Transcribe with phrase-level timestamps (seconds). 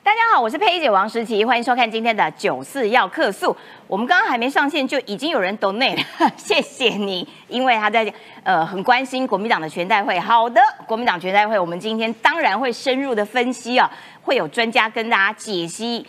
[0.00, 3.54] 大家好，我是佩姐王诗琪，欢迎收看今天的九四要客诉。
[3.88, 6.02] 我们刚刚还没上线，就已经有人 donate 了，
[6.36, 8.10] 谢谢你，因为他在
[8.44, 10.18] 呃很关心国民党的全代会。
[10.20, 13.90] 好的，国民党全代会，我们今天当然会深入的分析啊，
[14.22, 16.06] 会有专家跟大家解析。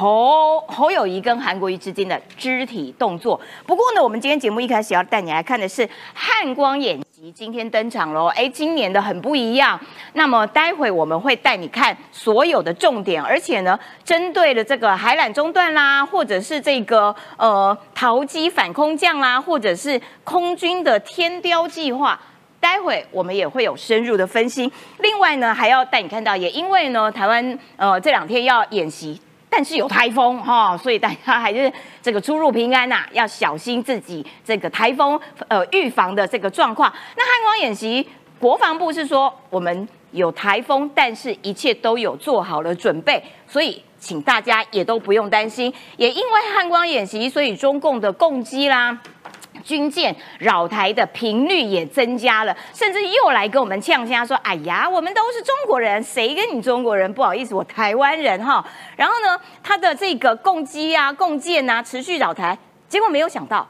[0.00, 3.38] 侯侯友谊跟韩国瑜之间的肢体动作。
[3.66, 8.28] 不过呢，我们今天节目一开始要带你来看的是汉光演习今天登场喽。
[8.28, 9.78] 哎，今年的很不一样。
[10.14, 22.18] 那么待会我们会带你看所有的重点，而且呢，针对了这个海缆中断啦，或者是这个呃桃机反空降啦，或者是空军的天雕计划，
[22.58, 24.72] 待会我们也会有深入的分析。
[25.00, 29.20] 另外呢，还要带你看到，也因为呢，台湾呃这两天要演习。
[29.50, 36.90] 但是有台风哈，所以大家还是这个出入平安呐，要小心自己这个台风呃预防的这个状况。
[37.16, 45.72] 那汉光演习，国防部是说我们有台风，但是一切都有做好了准备，所以请大家也都不用担心。
[45.96, 48.96] 也因为汉光演习，所以中共的攻击啦。
[49.62, 57.12] 军舰扰台的频率也增加了，甚至又来跟我们呛声说：“哎呀，我们都是中国人，谁跟你中国人？
[57.12, 58.64] 不好意思，我台湾人哈。”
[58.96, 62.56] 然后呢，他的这个攻击啊、共建啊，持续扰台，
[62.88, 63.66] 结果没有想到，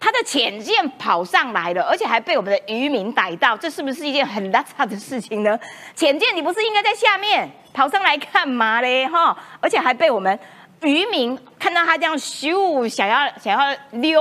[0.00, 5.58] 他的潜舰跑上来了，而且还被我们的渔民逮到，这是不是一件很邋遢的事情呢？
[5.94, 9.06] 潜舰你不是应该在下面跑上来干嘛嘞？
[9.06, 10.38] 哈，而且还被我们
[10.82, 14.20] 渔民看到他这样咻，想要想要溜。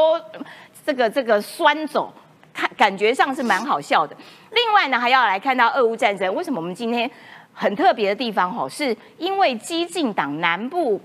[0.86, 2.14] 这个这个酸走，
[2.53, 4.16] 看感觉上是蛮好笑的。
[4.52, 6.34] 另外呢，还要来看到俄乌战争。
[6.36, 7.09] 为什么我们今天
[7.53, 8.53] 很特别的地方？
[8.53, 11.02] 吼，是因为激进党南部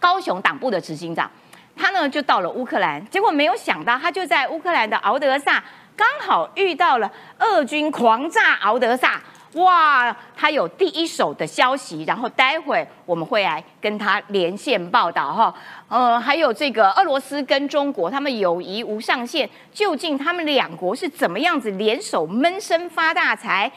[0.00, 1.30] 高雄党部的执行长，
[1.76, 5.62] 他呢就到了乌克兰，结果没有想到，他就在乌克兰的敖德萨
[5.94, 9.20] 刚好遇到了俄军狂炸敖德萨。
[9.54, 15.54] 哇，他有第一手的消息，然后待会我们会来跟他连线报道哈。
[15.88, 23.70] 呃，还有这个俄罗斯跟中国，他们友谊无上限，究竟他们两国是怎么样子联手闷声发大财？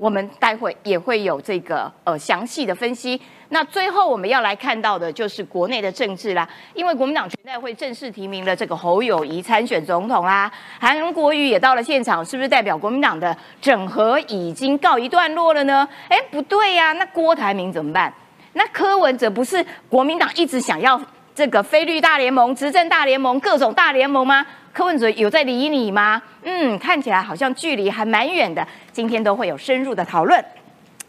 [0.00, 3.20] 我们待会也会有这个呃详细的分析。
[3.50, 10.50] 那最后我们要来看到的就是国内的政治啦，因为国民党全代会正式提名了这个侯友谊参选总统啦，
[10.80, 15.86] 韩国瑜也到了现场，是不是代表国民党的整合已经告一段落了呢？
[16.08, 18.10] 哎，不对呀，那郭台铭怎么办？
[18.54, 20.98] 那柯文哲不是国民党一直想要
[21.34, 24.46] 这个非绿大联盟、执政大联盟、各种大联盟吗？
[24.72, 26.22] 柯文哲有在理你吗？
[26.44, 28.66] 嗯，看起来好像距离还蛮远的。
[28.92, 30.42] 今天都会有深入的讨论。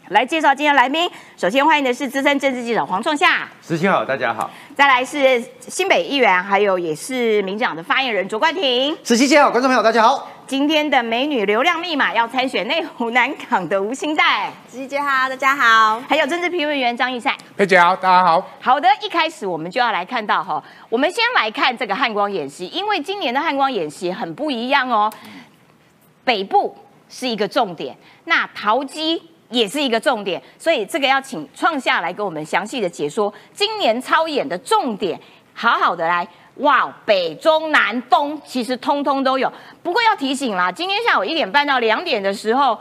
[0.08, 3.48] 来介绍今天来宾，首先欢迎的是资深政治记者黄仲夏。
[3.66, 4.50] 时期好，大家好。
[4.74, 8.96] 再来是新北议员，还有也是民进党的发言人卓冠廷。
[9.04, 10.28] 子期好，观众朋友大家好。
[10.52, 14.52] 今天的美女流量密码要参选内湖南港的吴兴代。
[14.70, 15.98] 时期姐好，大家好。
[16.06, 17.34] 还有政治评论员张义善。
[17.56, 18.46] 佩姐好，大家好。
[18.60, 25.10] 好的，一开始我们就要来看到哈，我们先来看这个汉光演习，因为今年的汉光演习很不一样哦。
[26.22, 26.76] 北部
[27.08, 27.96] 是一个重点，
[28.26, 29.22] 那桃机。
[29.48, 33.32] 也是一个重点，所以这个要请创下来给我们详细的解说。
[33.52, 35.18] 今年操演的重点，
[35.52, 36.26] 好好的来
[36.56, 39.50] 哇，北中南东其实通通都有。
[39.82, 42.78] 不过要提醒啦，今天下午一点半到两点的时候，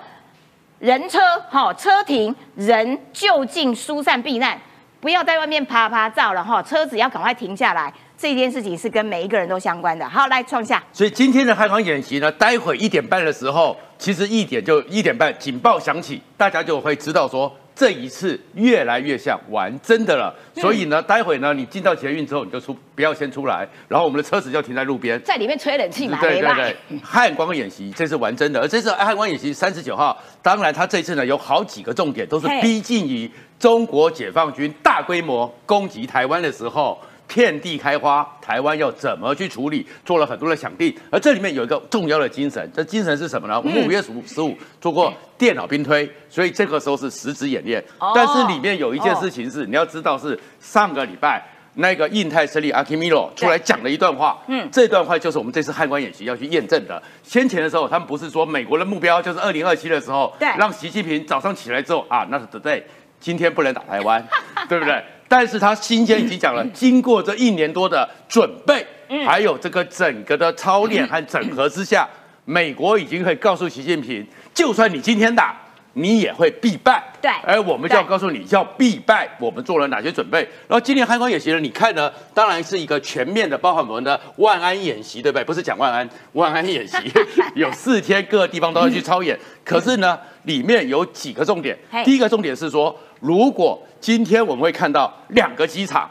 [0.79, 4.59] 人车哈车停，人就近疏散避难，
[4.99, 7.93] 不要在外面啪啪照了哈，车子要赶快停下来。
[8.17, 10.07] 这件事情是跟每一个人都相关的。
[10.07, 10.83] 好，来创下。
[10.93, 20.33] 所以今天的海防演习呢，待会一点半的时候，其实一点就一点半警报响起，大家就会知道说这一次越来越像玩真的了。
[20.55, 26.17] 所以呢，待会呢，你进到捷运之后，你就出不要先出来，然后我们的车子就停在路边，在里面吹冷气嘛。
[26.21, 33.29] 对对对，汉光演习这是玩真的，而这次汉光演习三十九号，当然它这次呢有好几个重点，都是逼近于
[33.59, 36.99] 中国解放军大规模攻击台湾的时候。
[37.33, 39.87] 遍地开花，台湾要怎么去处理？
[40.03, 43.59] 做了很多的想定，而这里面有一个重要的精神，这精神是什么呢？
[43.61, 47.81] 我们五月十五十五做过电脑兵推，所以这个时候是实质演练。
[48.13, 51.41] 但是里面有一件事情是你要知道，是上个礼拜
[51.75, 54.37] 那个印太胜利阿基米罗出来讲了一段话。
[54.47, 57.01] 嗯，这段话就是我们这次汉光演习要去验证的。
[57.23, 62.83] 先前的时候，他们不是说美国的目标就是二零二七的时候，对，让习近平早上起来之后啊，那是 today，
[63.21, 64.27] 今天不能打台湾，
[64.67, 65.01] 对不对？
[65.31, 68.85] 但是他今天已经讲了，经过这一年多的准备，
[69.25, 72.05] 还有这个整个的操练和整合之下，
[72.43, 75.55] 美国已经可以告诉习近平，就算你今天打，
[75.93, 77.01] 你也会必败。
[77.21, 80.39] 对，而我们就要告诉你，要必败，我们做了哪些准备。
[80.67, 81.61] 然后今年汉光演习呢？
[81.61, 85.45] 你看呢，当然是一个全面的，包含我们的万安演习，对不对？
[85.45, 86.97] 不是讲万安，万安演习
[87.55, 89.39] 有四天，各个地方都要去操演。
[89.63, 91.79] 可是呢，里面有几个重点。
[92.03, 92.93] 第一个重点是说。
[93.21, 96.09] 如果今天我们会看到两个机场，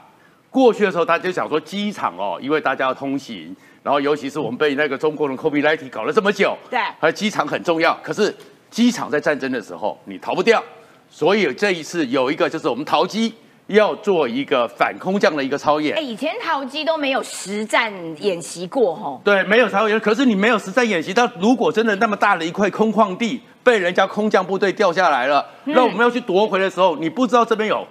[0.48, 7.98] 过去的时候大家就想说机场哦，因为大家要通行，然后尤其是我们被那个中国的 COVID-19 搞了这么久，对，而机场很重要。
[8.02, 8.34] 可是
[8.70, 10.62] 机场在战争的时候你逃不掉，
[11.10, 13.34] 所以这一次有一个就是我们逃机
[13.70, 15.96] 要做一个反空降的一个操演。
[15.96, 19.20] 哎，以前淘机都没有实战演习过吼。
[19.24, 27.86] 对，没有操演，可是你没有实战演习，但如果真的那么大的一块空旷地被人家空降部队掉下来了，那我们要去夺回的时候，你不知道这边有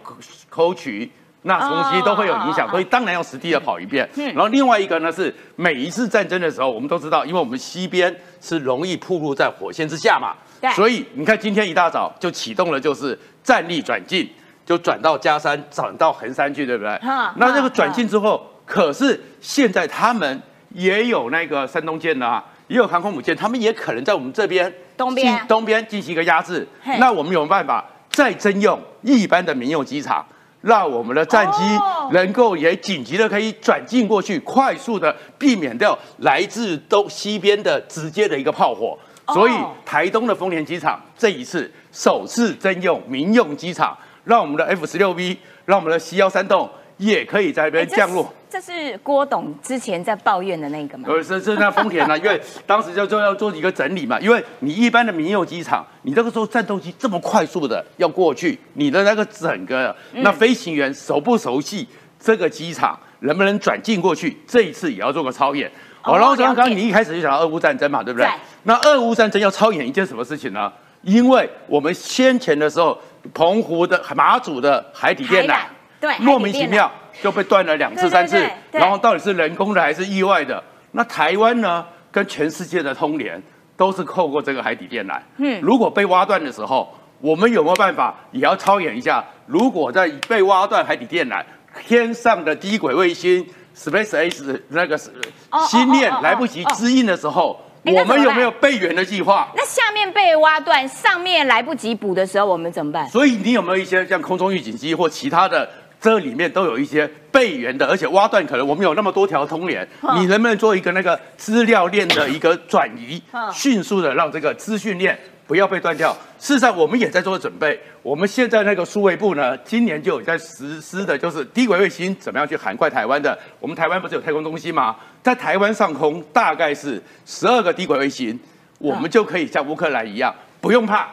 [0.49, 1.09] 沟渠。
[1.43, 4.07] 那重新都会有影响，所以当然要实地的跑一遍。
[4.13, 10.35] 然后另外一个呢是每一次战争的时候，我们都知道，因为我们西边是容易暴露在火线之下嘛，
[10.73, 14.29] 所以你看今天一大早就启动了，就是战力转进，
[14.69, 16.95] 就转到嘉山，转到横山去，对不对？
[17.38, 20.39] 那这个转进之后，可是现在他们
[20.75, 26.68] 也有那个山东舰啊，也有航空母舰，他们也可能在我们这边东边东边进行一个压制。
[27.00, 30.24] 那我们有办法再征用一般的民用机场？
[30.62, 31.63] 让我们的战机
[32.12, 38.95] 能够也紧急的可以转进过去，快速的避免掉来自东西边的直接的一个炮火。
[39.33, 39.51] 所以
[39.83, 43.98] 台东的丰田机场这一次首次征用民用机场，
[44.29, 45.35] 让我们的 F 十六 V，
[45.65, 48.31] 让我们的 C 幺三栋也可以在那边降落。
[48.47, 51.05] 这是郭董之前在抱怨的那个吗？
[51.09, 61.87] 呃，是是那丰田呢， 因为当时就就要做一个整理嘛，因为你一般的民用机场，你这个时候战斗机这么快速的要过去，你的那个整个那飞行员熟不熟悉
[62.19, 64.37] 这个机场，能不能转进过去？
[64.45, 65.67] 这一次也要做个超演。
[66.03, 68.29] 哦，然后刚刚你一开始就讲到俄乌战争嘛，对不对？
[68.61, 70.71] 那俄乌战争要超演一件什么事情呢？
[71.01, 72.97] 因为我们先前的时候，
[73.33, 75.59] 澎湖的马祖的海底电缆，
[75.99, 76.91] 对，莫名其妙。
[77.21, 78.41] 就被断了两次三次，
[78.71, 80.63] 然后到底是人工的还是意外的？
[80.93, 81.85] 那台湾呢？
[82.11, 83.41] 跟全世界的通联
[83.75, 85.19] 都是透过这个海底电缆。
[85.35, 89.21] 嗯，如果被挖断的时候，我们有没有办法也要操演一下？
[89.47, 91.43] 如果在被挖断海底电缆，
[91.85, 99.49] 天上的低轨卫星 Space X 那个星链来不及支应的时候，我们有没有备援的计划？
[99.55, 103.07] 那下面被挖断，上面来不及补的时候，我们怎么办？
[103.09, 105.69] 所以你有没有一些像空中预警机或其他的？
[106.01, 109.85] 这里面都有一些备援的，而且挖断可能我们有那么多条通联，
[110.15, 113.21] 你能不能做一个那个资料链的一个转移，
[113.51, 116.15] 迅速的让这个资讯链不要被断掉？
[116.37, 117.79] 事实上，我们也在做准备。
[118.03, 123.35] 我们现在那个数位部呢，今年就有在实施的，就是低轨卫星怎么样去涵盖台湾的。
[123.59, 124.95] 我们台湾不是有太空中心吗？
[125.23, 128.39] 在台湾上空大概是十二个低轨卫星，
[128.77, 130.31] 我们就可以像乌克兰一样，
[130.61, 131.07] 不用怕。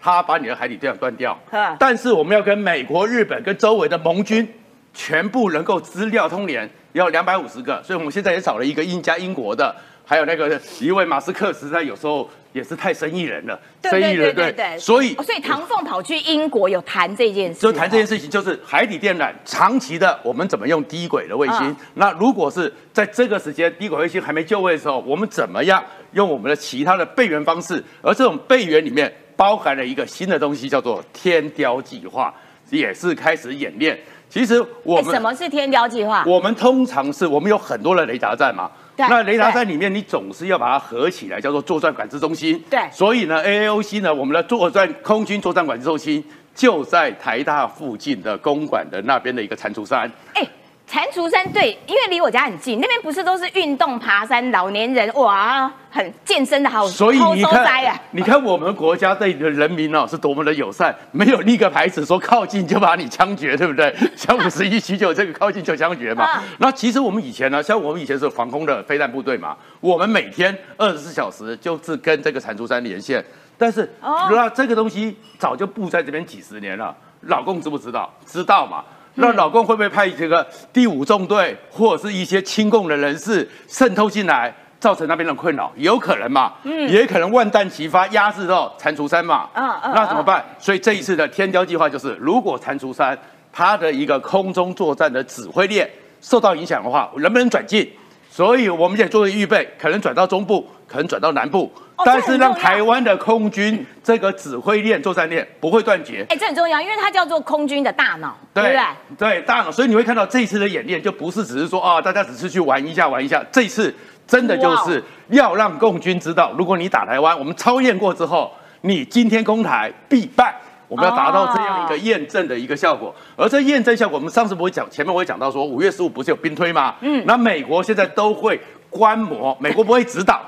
[0.00, 1.36] 他把你的海底电缆断掉，
[1.76, 4.48] 但是我们要跟美国、日本跟周围的盟军
[4.94, 9.74] 全部能够资料通联，要两百五十个，所以我们现在也找了一个印加英国的，
[10.06, 21.76] 还有那个一位马斯克，实在有时候也是太生意人了，生意人对，所以所以唐凤跑去英国有谈这件事，就谈这件事情，就是海底电缆长期的，我们怎么用低轨的卫星？
[21.94, 27.82] 那如果是在这个时间低轨卫星还没就位的时候，我们怎么样用我们的其他的备援方式？
[28.02, 29.12] 而这种备援里面。
[29.36, 32.30] 包含了一个新的东西，叫做天雕计划，
[32.68, 33.98] 也是开始演练。
[34.28, 36.22] 其实我们什么是天雕计划？
[36.26, 38.70] 我们通常是我们有很多的雷达站嘛，
[39.08, 42.62] 那雷达在里面你总是要把它合起来，叫做作战管制中心。
[42.68, 46.22] 对，所以呢，AAOC 呢，我们的作战空军作战管制中心
[46.54, 50.10] 就在台大附近的公馆的那边的一个蟾蜍山。
[50.34, 50.46] 哎。
[50.90, 63.94] 蟾蜍山对，因为离我家很近，那边不是都是运动爬山老年人哇，很健身的好，所以你看，你看我们国家对的人民哦是多么的友善，没有立个牌子说靠近就把你枪决，对不对？
[64.16, 66.42] 像五十一七九这个靠近就枪决嘛。
[66.58, 73.24] 那其实我们以前呢，像我们以前是防空的飞弹部队嘛，我们每天二十四小时就是跟这个蟾蜍山连线，
[73.56, 76.92] 但是那这个东西早就布在这边几十年了，
[77.28, 78.12] 老公知不知道？
[78.26, 78.82] 知道嘛？
[79.20, 85.70] 那老公会不会派这个第五纵队或者是一些亲共的人士渗透进来，造成那边的困扰？
[85.76, 86.54] 有可能嘛？
[86.64, 89.48] 嗯，也可能万弹齐发，压制到蟾蜍山嘛？
[89.52, 90.44] 啊啊，那怎么办？
[90.58, 93.16] 所以这一次的天雕计划就是，如果蟾蜍山
[93.52, 95.88] 它的一个空中作战的指挥链
[96.20, 97.88] 受到影响的话，能不能转进？
[98.30, 101.70] 所以我们也做了预备，可能转到中部，可能转到南部。
[102.04, 106.24] 但是让台湾的空军这个指挥链、作战链不会断绝。
[106.28, 108.80] 哎，这很重要，因为它叫做空军的大脑，对不对？
[109.18, 109.70] 对，大脑。
[109.70, 113.44] 所以你会看到这一次的演练，就不是只是说啊，大家只是去玩一下、玩一下。
[113.50, 113.94] 这次
[114.26, 118.52] 真的就是要让共军知道，如果你打台湾，我们操练过之后，
[118.82, 120.54] 你今天攻台必败。
[120.88, 123.14] 我们要达到这样一个验证的一个效果。
[123.36, 126.96] 而这验证效果，我们上次不会讲，前面我也讲到说，五月十五不是有兵推吗？
[127.00, 127.22] 嗯。
[127.26, 130.40] 那美国现在都会观摩，美国不会指导。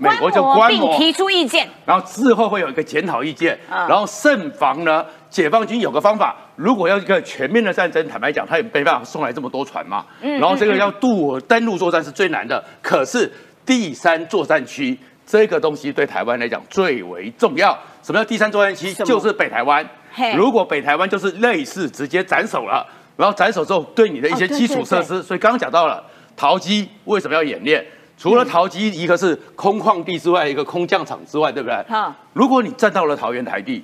[0.00, 10.06] 美国就观摩并提出意见，然后之后会有一个检讨意见，然后慎防呢解放军有个方法，如果要一个全面的战争，坦白讲，他也没办法送来这么多船嘛。
[10.22, 13.30] 然后这个要渡登陆作战是最难的，可是
[13.66, 17.78] 第三作战区这个东西对台湾来讲最为重要。
[18.02, 18.94] 什么叫第三作战区？
[19.04, 19.86] 就是北台湾。
[20.34, 22.86] 如果北台湾就是类似直接斩首了，
[23.18, 26.02] 然后斩首之后对你的一些基础设施，所以刚刚讲到了
[26.34, 27.84] 淘机为什么要演练？
[28.20, 31.82] 除了桃机一个是空旷地之外，一个空降场之外，对不对？
[31.88, 33.82] 好，如果你站到了桃园台地，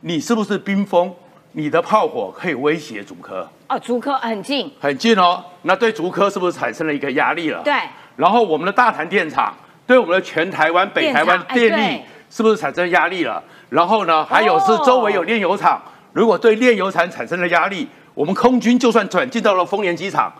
[0.00, 1.14] 你是不是冰封？
[1.52, 3.46] 你的炮火可以威胁竹科？
[3.68, 5.44] 哦，竹科很近，很近哦。
[5.62, 7.60] 那对竹科是不是产生了一个压力了？
[7.62, 7.74] 对。
[8.16, 9.54] 然后我们的大潭电厂
[9.86, 12.00] 对我们的全台湾、北台湾电力
[12.30, 13.42] 是不是产生压力了？
[13.68, 15.78] 然后呢，还有是周围有炼油厂，
[16.14, 20.32] 如果对炼油厂产生了压力，我们空军就算转进到了丰年机场，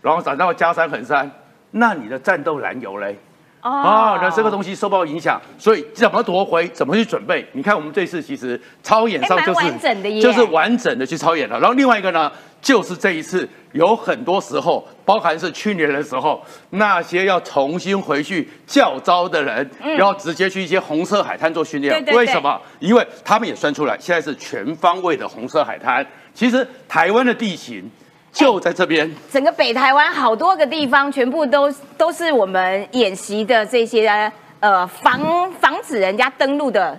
[0.00, 1.28] 然后转到嘉山、横山。
[1.72, 3.18] 那你的战斗燃油嘞？
[3.62, 6.66] 哦，那这个东西受到影响，所以怎么夺回？
[6.68, 7.46] 怎么去准备？
[7.52, 11.60] 你看我们这次其实超演上就是完整的，就是完整的去超演了。
[11.60, 22.04] 然后另外一个呢，就是这一次有很多时候，包含是去年的时候，那些要重新回去教招的人，然后直接去一些红色海滩做训练。
[22.06, 22.60] 为什么？
[22.80, 26.04] 因为他们也算出来，现在是全方位的红色海滩。
[26.34, 27.88] 其实台湾的地形。
[28.32, 36.98] 就在这边，整个北台湾好多个地方，全部都都是我们演习的这些呃防防止人家登陆的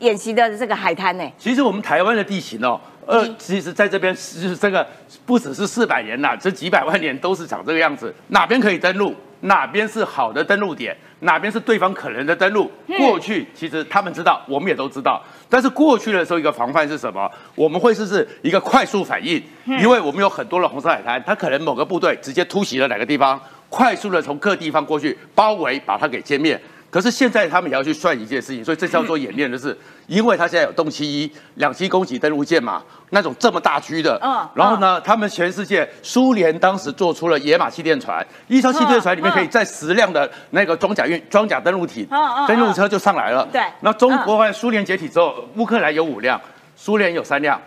[0.00, 1.24] 演习的这个海滩呢。
[1.38, 4.86] 其实我们台湾的地形哦，呃，其实在这边是这个
[5.24, 8.14] 不只是四百年了，这几百万年都是长这个样子。
[8.28, 9.16] 哪边可以登陆？
[9.40, 10.94] 哪边是好的登陆点？
[11.20, 12.70] 哪边是对方可能的登陆？
[12.98, 15.22] 过去其实他们知道，我们也都知道。
[15.48, 17.30] 但是过去的时候，一个防范是什么？
[17.54, 26.60] 我们会是是一个快速反应，因为我们有很多的红色海滩，它可能某个部队直接突袭了哪个地方，快速的从各地方过去包围，把它给歼灭。
[26.90, 29.76] 可是现在他们也要去算一件事情，所以这叫做演练的是，
[30.06, 42.08] 因为他现在有动七一两栖攻击登陆舰嘛，那种这么大区的，嗯，然后呢，他们全世界苏联当时做出了野马气垫船，一艘气垫船里面可以载十辆的那个装甲运装甲登陆艇，
[42.48, 43.46] 登陆车就上来了。
[43.52, 46.40] 对，那中国苏联解体之后，乌克兰有五辆，
[46.74, 47.60] 苏联有三辆，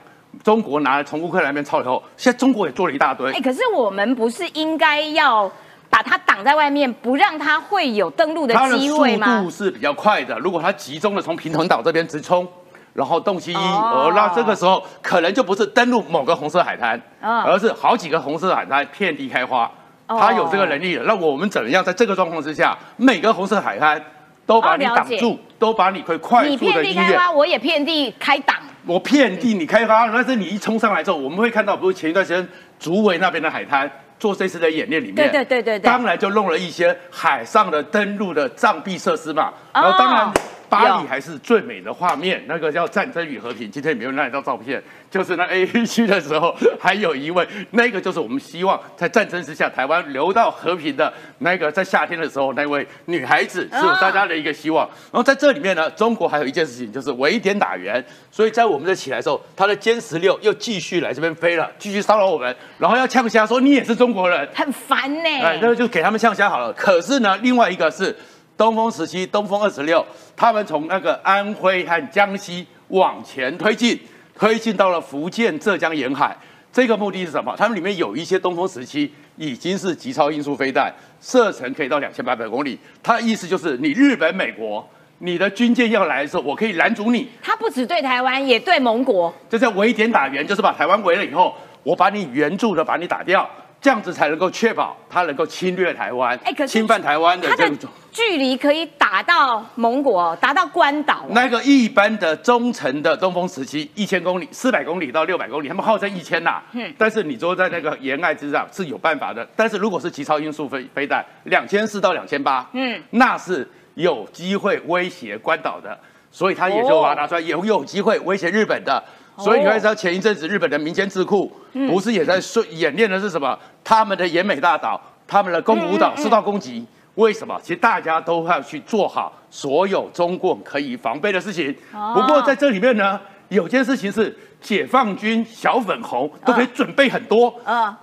[0.43, 3.31] 中国拿来从乌克兰那边抄以后，现在中国也做了一大堆。
[3.33, 5.51] 哎，可是我们不是应该要？
[5.91, 9.27] 把它挡在外面，不让它会有登陆的机会吗？
[9.27, 10.39] 它的速度是比较快的。
[10.39, 12.47] 如果它集中的从平衡岛这边直冲，
[12.93, 19.69] 然后洞悉一，哦，那这个时候可能就不是登陆某个红色海滩，而是好几个红色海滩遍地开花。
[20.07, 21.03] 它有这个能力了。
[21.05, 24.01] 那我们怎么样在这个状况之下，每个红色海滩
[24.45, 28.55] 都把你挡住，都把你可以快速的你遍地开花，我也遍地开挡。
[28.85, 32.47] 我遍地你开花，但是你一冲上来之后，我们会看到，比如前一段时间
[32.79, 33.89] 竹围那边的海滩。
[34.21, 40.31] 做这次的演练里面，对对对对对，当然就弄了一些海上的登陆的障壁设施嘛，然后当然。
[40.71, 43.67] 巴黎还是最美的画面，那个叫《战争与和平》。
[43.69, 54.87] 今天没有那一张照片，就是那 A 区的时候，还有一位，那个就是我们希望在战争之下台湾留到和平的那个，在夏天的时候那位女孩子，是大家的一个希望。
[55.11, 58.01] 然后在这里面呢，中国还有一件事情，就是围点打援。
[58.31, 65.29] 所以在我们这起来的时候，他的歼十六又继续来这边飞了，继续骚扰我们，然后要呛虾说你也是中国人，很烦呢。
[65.43, 66.71] 哎，那就给他们呛虾好了。
[66.71, 68.15] 可是呢，另外一个是。
[68.61, 70.05] 东风时期，东风二十六，
[70.37, 73.99] 他们从那个安徽和江西往前推进，
[74.37, 76.37] 推进到了福建、浙江沿海。
[76.71, 77.55] 这个目的是什么？
[77.57, 82.77] 他们里面有一些东风时期已经是极超音速飞弹，射程可以到两千八百公里。
[83.01, 84.87] 它的意思就是，你日本、美国，
[85.17, 87.27] 你的军舰要来的时候，我可以拦阻你。
[87.41, 89.33] 它不只对台湾，也对盟国。
[89.49, 93.49] 这叫围点打援，就是把台湾围了以后，我把你援助的把你打掉。
[93.81, 101.25] 这样子才能够确保他能够侵略台湾，哎，可是侵犯台湾的这种距离可以打到蒙古，打到关岛。
[101.29, 106.61] 那个一般的中程的东风时期，一千公里、四百公里到六百公里，他们号称一千呐。
[106.73, 106.93] 嗯。
[106.95, 115.97] 但是你说在那个沿岸之上是有办法的，但是如果是极超音速飞飞弹，两千四到两千八，嗯，那是有机会威胁关岛的，
[116.29, 119.03] 所以他也就把它拿出来，也有机会威胁日本的。
[119.37, 121.51] 所以你会知道，前一阵子日本的民间智库
[121.87, 123.57] 不是也在说演练的是什么？
[123.83, 126.85] 他们的岩美大岛、他们的宫古岛受到攻击，
[127.15, 127.59] 为什么？
[127.61, 131.75] 其实大家都要去做好所有中共可以防备的事情。
[132.13, 133.19] 不过在这里面呢，
[133.49, 137.53] 有件事情是解放军小粉红都可以准备很多，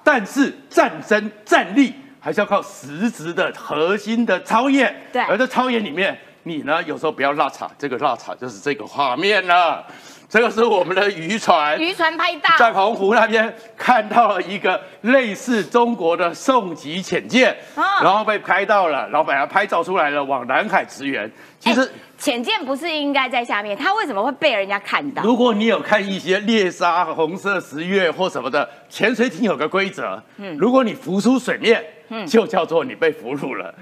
[0.03, 4.95] 但是战争战力还是要靠实质的核心的操演。
[5.13, 9.85] 对，而在操演里面，你呢有时候不要落场，这个落场就是这个画面了。
[10.29, 17.57] 这个是我们的渔船，渔船拍到在澎湖那边看到了一个类似中国的宋级潜舰，
[18.03, 21.31] 然后被拍到了，然后把它拍照出来了，往南海驰援。
[21.59, 25.23] 其实潜舰不是应该在下面，它为什么会被人家看到？
[25.23, 33.75] 如果你有看一些猎杀、红色十月或什么的，潜水艇有个规则，嗯，如果你浮出水面，嗯，就叫做你被俘虏了。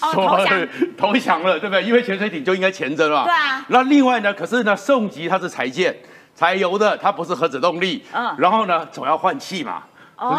[0.00, 1.84] 投降， 投降了，对不对？
[1.84, 3.24] 因为潜水艇就应该潜着嘛。
[3.24, 3.64] 对啊。
[3.68, 4.34] 那另外呢？
[4.34, 5.94] 可是呢，宋级它是柴舰，
[6.34, 8.04] 柴油的，它不是核子动力。
[8.12, 8.34] 嗯。
[8.38, 9.84] 然后呢，总要换气嘛，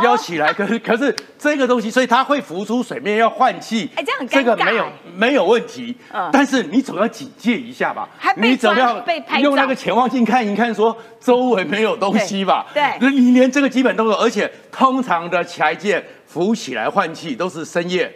[0.03, 0.51] 要起来。
[0.53, 3.89] 可是可是这个东西，所以它会浮出水面要换气。
[3.95, 5.95] 哎，这样很这个没有没有问题。
[6.11, 6.29] 嗯。
[6.33, 8.09] 但是你总要警戒一下吧。
[8.35, 9.03] 你总要
[9.39, 12.65] 用那个潜望镜看一看，说周围没有东西吧。
[12.73, 12.83] 对。
[13.11, 18.13] 你连这个基本动作，而且通常的柴舰浮起来换气都是深夜。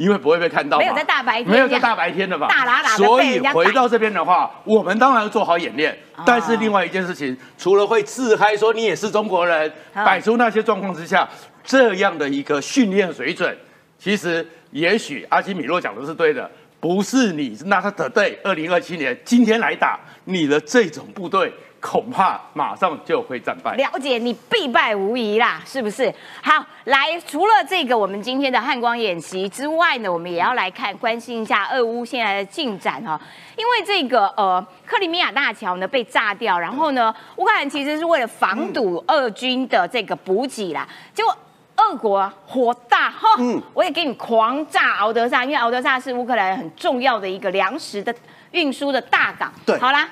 [0.00, 5.94] 因为不会被看到，没有在大白天，没有在大白天的吧，大喇喇所以回到这边的话，我们当然要做好演练。
[6.24, 11.28] 但是另外一件事情，除了会自嗨说你也是中国人，摆出那些状况之下，
[11.62, 13.54] 这样的一个训练水准，
[13.98, 21.52] 其实也许阿基米洛讲的是对的，不是你那他的队二零二七年今天来打你的这种部队。
[21.80, 23.74] 恐怕马上就会战败。
[23.76, 26.12] 了解你必败无疑啦，是不是？
[26.42, 33.18] 好，来，除了这个我们今天的汉光演习之外呢，我们也要来看关心一下俄乌现在的进展哈。
[33.56, 41.34] 因为这个呃克里米亚大桥呢被炸掉，然后呢乌克兰其实是为了防堵俄军的这个补给啦，结果
[41.76, 48.14] 俄国火大哈，嗯，我也给你狂炸敖德萨，因为敖德萨是乌克兰很重要的一个粮食的
[48.50, 49.50] 运输的大港。
[49.64, 50.06] 对，好啦。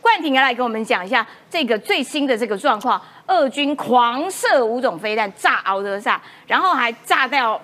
[0.00, 7.60] 冠廷要来跟我们讲一下这个最新的这个状况，俄军狂射五种飞弹炸敖德萨，然后还炸掉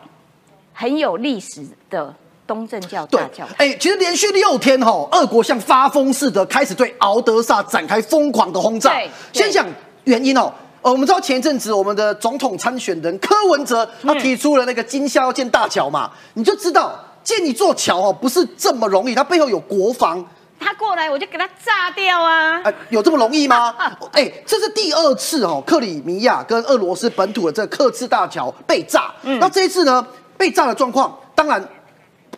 [0.73, 2.14] 很有历史的
[2.47, 3.47] 东正教大教。
[3.57, 8.93] 哎，其实连续六天哈，俄国像发疯似的开始对敖德萨展开疯狂的轰炸。
[9.33, 9.66] 先讲
[10.05, 10.52] 原因哦，
[10.83, 20.25] 呃，我们知道前一阵子我们的总统参选人柯文哲他提出了那个金厦要建大桥嘛，你就知道建一座桥哦不是这么容易，它背后有国防。
[20.59, 22.61] 他过来我就给他炸掉啊！
[22.63, 23.75] 啊，有这么容易吗？
[24.13, 29.13] 哎，这是第二次哦，克里米亚跟俄罗斯本土的这个克赤大桥被炸。
[29.23, 30.05] 嗯，那这一次呢，
[30.37, 31.63] 被炸的状况，当然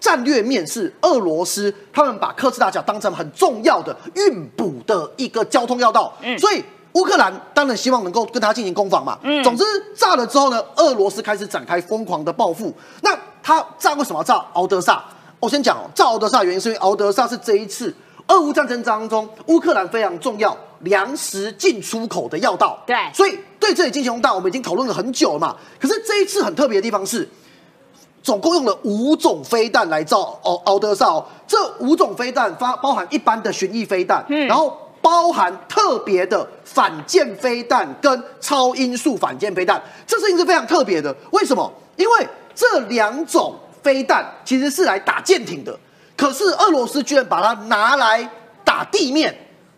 [0.01, 6.13] 战略面是俄罗斯他们把克赤大桥当成很重要的运补的一个交通要道。
[6.21, 6.63] 嗯，所以
[6.95, 9.17] 乌克兰当然希望能够跟他进行攻防嘛。
[9.23, 9.65] 嗯，总之
[9.95, 12.75] 炸了之后呢，俄罗斯开始展开疯狂的报复。
[13.01, 15.03] 那他炸为什么要炸敖德萨？
[15.41, 17.95] 我先讲，炸敖德萨原因是因为敖德萨是这一次。
[18.29, 22.79] 俄乌战争当中，乌克兰非常重要粮食进出口的要道。
[22.87, 25.57] 对，所以对这里进行轰炸，我们已经讨论了很久了嘛。
[25.81, 27.29] 可是这一次很特别的地方是，
[28.23, 31.23] 总共用了五种飞弹来造敖敖德萨。
[31.47, 39.83] 这五种飞弹发包含一般的巡弋飞弹，然后包含特别的反舰飞弹跟超音速反舰飞弹。
[40.07, 41.15] 这事情是非常特别的。
[41.31, 41.73] 为什么？
[41.97, 45.77] 因为这两种飞弹其实是来打舰艇的。
[46.19, 48.29] 可是俄罗斯居然把它拿来
[48.65, 49.33] 打地面、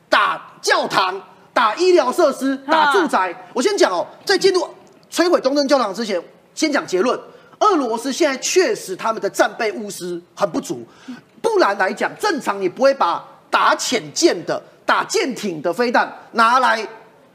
[0.08, 1.20] 打教堂、
[1.52, 3.32] 打医疗设施、打住宅。
[3.52, 4.66] 我先讲哦，在进入
[5.12, 6.20] 摧毁东正教堂之前，
[6.54, 7.20] 先讲结论：
[7.58, 10.82] 俄罗斯现在确实他们的战备物资很不足，
[11.42, 16.88] 不然来讲，正常你不会把打潜舰的、打舰艇的飞弹拿来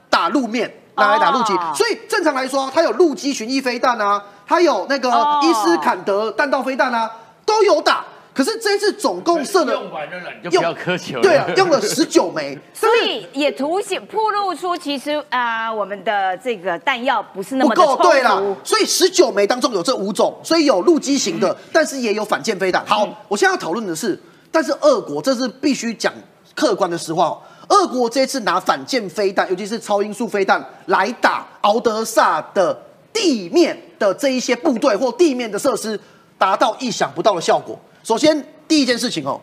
[0.09, 1.53] 打路面、拿来打陆基。
[1.75, 5.09] 所以正常来说，它有陆基巡弋飞弹啊，它有那个
[5.43, 7.11] 伊斯坎德弹道飞弹啊，
[7.45, 8.03] 都有打。
[8.35, 11.21] 可是这一次总共射了用完了，你就不要苛求了。
[11.21, 17.95] 对啊，用了十九枚， 所以也凸显、暴露出其实啊，我们的这个弹药不是那么够。
[17.95, 22.85] 对了，所以十九枚当中有这五种，所以有陆基型的，但是也有反舰飞弹。
[22.85, 24.21] 好，我现在要讨论的是，
[24.51, 26.13] 但是俄国这是必须讲
[26.53, 32.77] 客观的实话，哦俄国这次拿反舰飞弹，尤其是超音速飞弹来打敖德萨的
[33.13, 35.97] 地面的这一些部队或地面的设施，
[36.37, 37.79] 达到意想不到的效果。
[38.05, 39.41] 首先，第一件事情哦，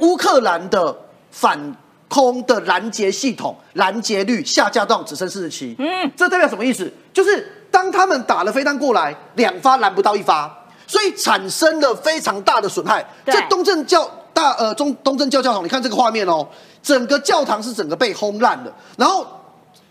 [0.00, 0.96] 乌克兰的
[1.30, 1.76] 反
[2.08, 5.76] 空的拦截系统拦截率下降到只剩四十七。
[5.78, 6.90] 嗯，这代表什么意思？
[7.12, 10.50] 就是当他们打了飞弹过来，两发拦不到一发，
[10.86, 13.06] 所以产生了非常大的损害。
[13.26, 16.48] 这东正教大呃中东正教教堂，你看这个画面哦，
[16.82, 18.72] 整个教堂是整个被轰烂的。
[18.96, 19.26] 然后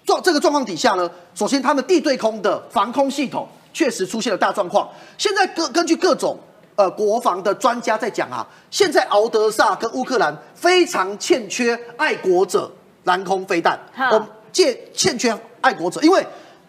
[0.03, 4.89] 状这个状况底下呢，首先他们地对空的防空系统确实出现了大状况。
[5.19, 6.35] 现在各根据各种。
[6.77, 12.71] 呃，国防的专家在讲啊，现在敖德萨跟乌克兰非常欠缺爱国者
[13.05, 13.79] 蓝空飞弹，
[14.11, 16.23] 我借欠缺爱国者，因为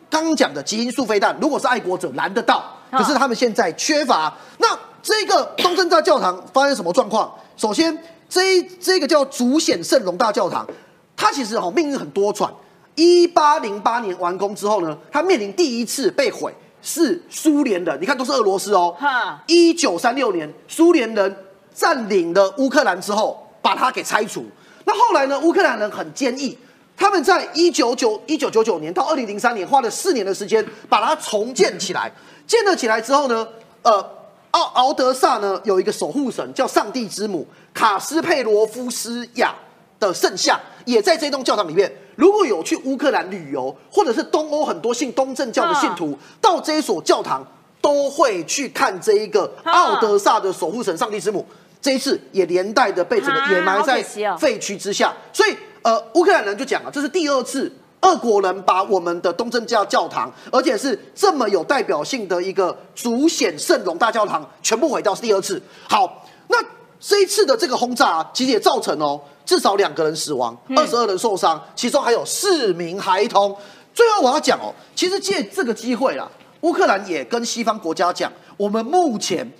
[0.08, 4.34] 刚刚讲的基因素飞弹，如果是爱国者拦得到，可是他们现在缺乏。
[4.56, 4.68] 那
[5.02, 7.30] 这个东正大教堂发生什么状况？
[7.58, 10.66] 首先，这这个叫主显圣容大教堂，
[11.14, 12.50] 它其实哈命运很多舛。
[12.94, 18.96] 一八零八年完工之后呢，它面临第一次被毁是苏联的，你看都是俄罗斯哦。
[18.98, 21.36] 哈一九三六年，苏联人
[21.74, 24.46] 占领了乌克兰之后，把它给拆除。
[24.84, 26.56] 那后来呢，乌克兰人很坚毅，
[26.96, 32.10] 他们在一九九一九九九年到二零零三年花了四年的时间把它重建起来。
[32.46, 33.46] 建了起来之后呢，
[33.82, 34.10] 呃，
[34.52, 39.54] 奥敖德萨呢有一个守护神叫上帝之母卡斯佩罗夫斯亚
[40.00, 41.92] 的圣像，也在这栋教堂里面。
[42.18, 47.46] 如果有去乌克兰旅游，或者是东欧很多信东正教的信徒，到这一所教堂
[47.80, 51.46] 都会去看这一个奥德萨的守护神上帝之母。
[51.80, 54.02] 这一次也连带的被整个掩埋在
[54.36, 55.14] 废墟之下。
[55.32, 65.62] 所以，呃，乌克兰人就讲了，这是第二次俄国人把我们的东正教教堂，而且是这么有代表性的一个主显圣容大教堂，全部毁掉，是第二次。
[65.88, 66.56] 好，那
[66.98, 69.20] 这一次的这个轰炸啊，其实也造成哦。
[69.48, 73.56] 至少两个人死亡，二十二人受伤，其中还有四名孩童。
[73.94, 76.30] 最后我要讲哦，其实借这个机会啦，
[76.60, 79.50] 乌克兰也跟西方国家讲，我们目前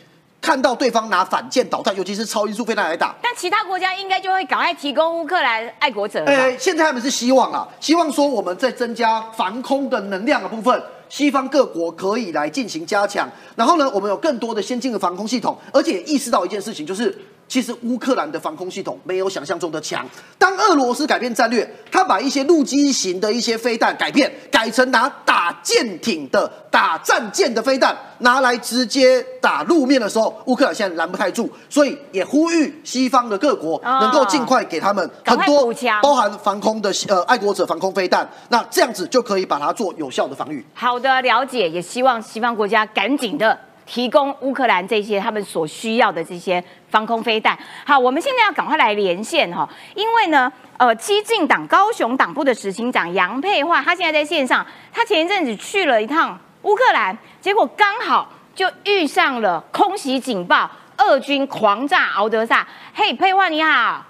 [0.43, 6.23] 看到对方拿反舰导弹，尤其是超音速飞弹来打，但其他国家应该就会赶快提供乌克兰爱国者。
[6.27, 13.27] 哎，现在他们是希望啊，希望说我们在增加防空的能量的部分，西方各国可以来进行加强。
[13.57, 17.17] 然后呢，我们有更多的先进的防空系统，而且意识到一件事情，就是。
[17.49, 20.07] 其实乌克兰的防空系统没有想象中的强。
[20.39, 31.51] 当俄罗斯改变战略，他把一些陆基型的一些飞弹改变，改成拿打舰艇的、打战舰的飞弹，拿来直接打路面的时候，乌克兰现在拦不太住。
[31.71, 40.63] 所以也呼吁西方的各国能够尽快给他们很多包含防空的呃爱国者防空飞弹，那这样子就可以把它做有效的防御。
[40.75, 43.59] 好的，了解，也希望西方国家赶紧的。
[43.91, 47.59] 提供乌克兰这些他们所需要的这些防空飞弹。
[47.87, 54.65] 好，我们现在要赶快来连线哈，因为呢，呃，激进党高雄党部的执行长杨佩桦，他现在在线上。
[54.93, 62.69] 他前一阵子去了一趟乌克兰，结果刚好就遇上了空袭警报，俄军狂炸敖德萨。
[62.93, 64.05] 嘿，佩桦你好，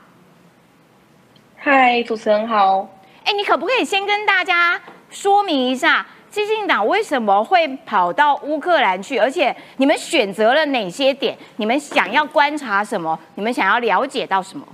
[1.57, 2.89] 嗨，主持人好。
[3.25, 6.05] 哎，你可不可以先跟大家说明一下？
[6.31, 9.19] 激进党为什么会跑到乌克兰去？
[9.19, 11.37] 而且你们选择了哪些点？
[11.57, 13.19] 你们想要观察什么？
[13.35, 14.67] 你们想要了解到什么？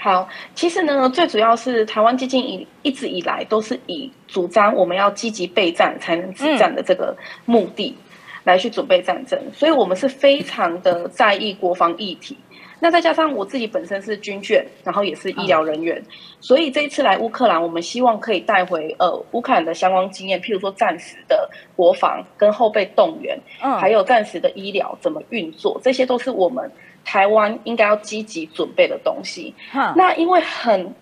[0.00, 7.96] 好，其实呢，最主要是台湾基金以一直以来都是以主张我们要积极备战才能止战的这个目的
[8.44, 12.36] 来去准备战争，所以我们是非常的在意国防议题。
[12.80, 16.00] 那再加上我自己本身是军眷，然后也是医疗人员，
[16.40, 26.70] 所以这一次来乌克兰，我们希望可以带回呃乌克兰的相关经验，譬如说战时的国防跟后备动员，嗯，还有战时的医疗怎么运作，这些都是我们
[27.04, 29.52] 台湾应该要积极准备的东西。
[29.96, 30.94] 那因为很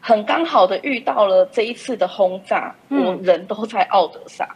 [0.00, 4.48] 很刚好的遇到了这一次的轰炸，我人都在奥德萨，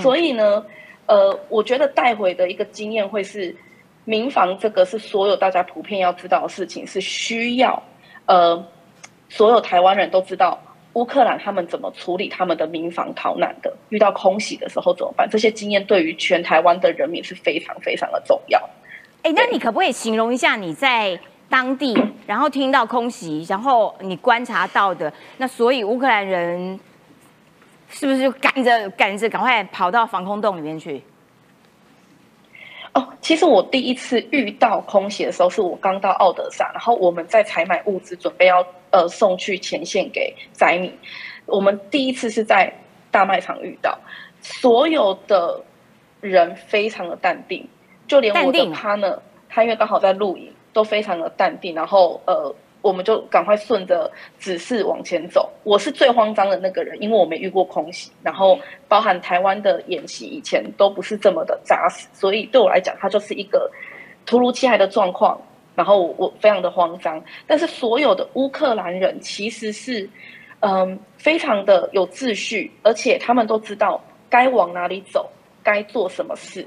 [0.00, 0.64] 所以呢，
[1.06, 3.54] 呃，我觉得带回的一个经验会是。
[4.04, 7.82] 民防这个是所有大家普遍要知道的事情，是需要
[8.26, 8.64] 呃
[9.28, 10.58] 所有台湾人都知道
[10.94, 15.28] 乌克兰他们怎么处理他们的民防逃难的，遇到空袭的时候怎么办？
[15.30, 18.60] 这些经验对于全台湾的人民是非常非常的重要。
[19.22, 26.78] 哎，那你可不可以形容一下你在当地，然后听到空袭，然后你观察到的那，所以乌克兰人
[27.88, 31.02] 是不是就赶着赶着赶快跑到防空洞里面去？
[32.94, 40.92] 哦，其实我第一次遇到空袭的时候，是我刚到奥德萨，然后我们在采买物资，准备要呃送去前线给灾民。
[41.46, 42.72] 我们第一次是在
[43.10, 43.98] 大卖场遇到，
[44.40, 45.62] 所有的
[46.20, 47.66] 人非常的淡定，
[48.06, 52.54] 就连我的 partner，他因为刚好在露营，都非常的淡定，然后呃。
[52.82, 55.50] 我们就赶快顺着指示往前走。
[55.62, 63.70] 我是最慌张的那个人，因为我没遇过空袭，然后包含台湾的演习以前都不是这么的扎实，所以对我来讲，它就是一个
[64.26, 65.40] 突如其来的状况。
[65.74, 70.06] 然后我非常的慌张，但是所有的乌克兰人其实是
[70.60, 75.30] 嗯非常的有秩序，而且他们都知道该往哪里走，
[75.62, 76.66] 该做什么事。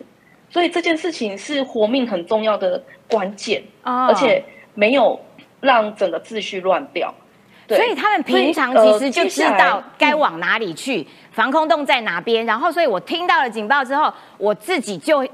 [0.50, 5.20] 所以这件事情是活命很重要的关键而且没有。
[5.62, 7.14] 让整个秩序乱掉，
[7.68, 12.46] 所以他们平常其实就知道该往哪里去，防空洞在哪边。
[12.46, 15.28] 然后，所以我听到了警报之后，我自己就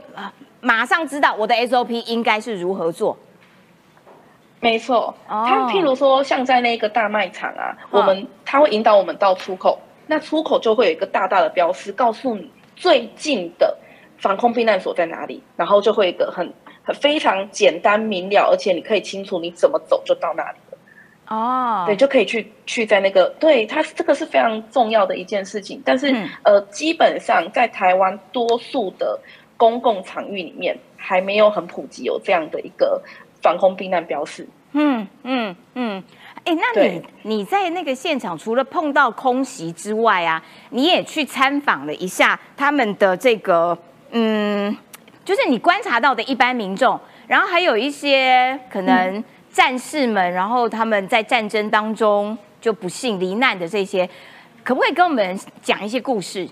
[0.61, 3.17] 马上知道我的 SOP 应该是如何做。
[4.59, 13.75] 没错，他譬如说像在那个大卖场啊，我们他会引导我们到出口，那出口就会有一个大大的标识，告诉你最近的
[14.17, 16.53] 防空避难所在哪里，然后就会一个很。
[16.93, 20.77] 非常简单明了，而且你可以清楚你怎么走就到那里了。
[21.27, 25.81] 哦，对，就可以去去在那个，对它这个是非常重要的一件事情。
[25.85, 29.17] 但是、嗯呃，基本上在台湾多数的
[29.55, 33.01] 公共场域里面，还没有很普及有这样的一个
[33.41, 34.45] 防空避难标识。
[34.73, 36.03] 嗯嗯嗯，
[36.43, 43.77] 哎，那你你在那个现场，除了碰到空袭之外啊，你也去参访了一下他们的这个，
[44.11, 44.75] 嗯，
[45.23, 54.09] 就是你观察到的一般民众，然后还有一些可能战士们，然后他们在战争当中就不幸罹难的这些，
[54.63, 56.47] 可不可以跟我们讲一些故事？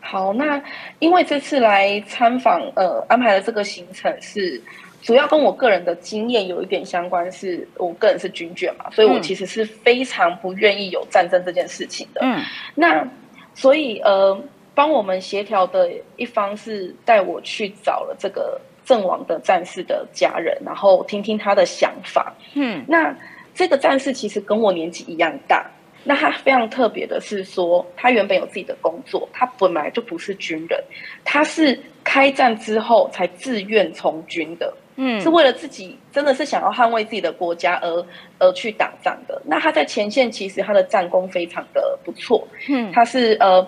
[0.00, 0.62] 好，那
[0.98, 4.60] 因为这次来参访，呃，安排的这个行程是
[5.00, 12.20] 主要跟我个人的经验有一点相关，是我个人是军眷嘛，所以我嗯其实是非常不愿意有战争这件事情的。
[12.22, 12.42] 嗯
[12.74, 13.06] 那
[13.54, 14.38] 所以呃，
[14.74, 22.34] 帮我们协调的一方是带我去找了这个阵亡的战士的家人，然后听听他的想法。
[22.54, 23.16] 嗯那
[23.54, 25.70] 这个战士其实跟我年纪一样大。
[26.06, 30.84] 那他非常特别的是说，他原本有自己的工作，他本来就不是军人，
[31.24, 34.74] 他是开战之后才自愿从军的。
[34.96, 38.06] 嗯是为了自己真的是想要捍卫自己的国家而
[38.38, 39.40] 而去打仗的。
[39.46, 43.66] 那他在前线其实他的战功非常的不错，嗯他是呃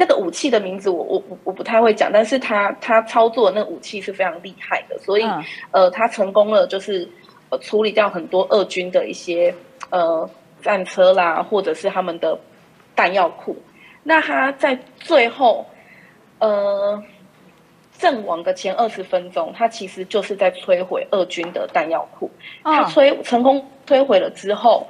[0.00, 7.06] 那个武器的名字我我我我不太会讲，但是他他操作的那个武器是非常厉害的，所以、嗯呃他成功了就是
[7.50, 9.54] 呃处理掉很多俄军的一些
[9.90, 10.28] 呃
[10.62, 12.38] 战车啦，或者是他们的
[12.96, 13.54] 弹药库。
[14.02, 15.66] 那他在最后
[16.38, 17.02] 呃。
[18.00, 22.30] 阵亡的前二十分钟，他其实就是在摧毁俄军的弹药库。
[22.64, 24.86] 他嗯摧成功摧毁了之后，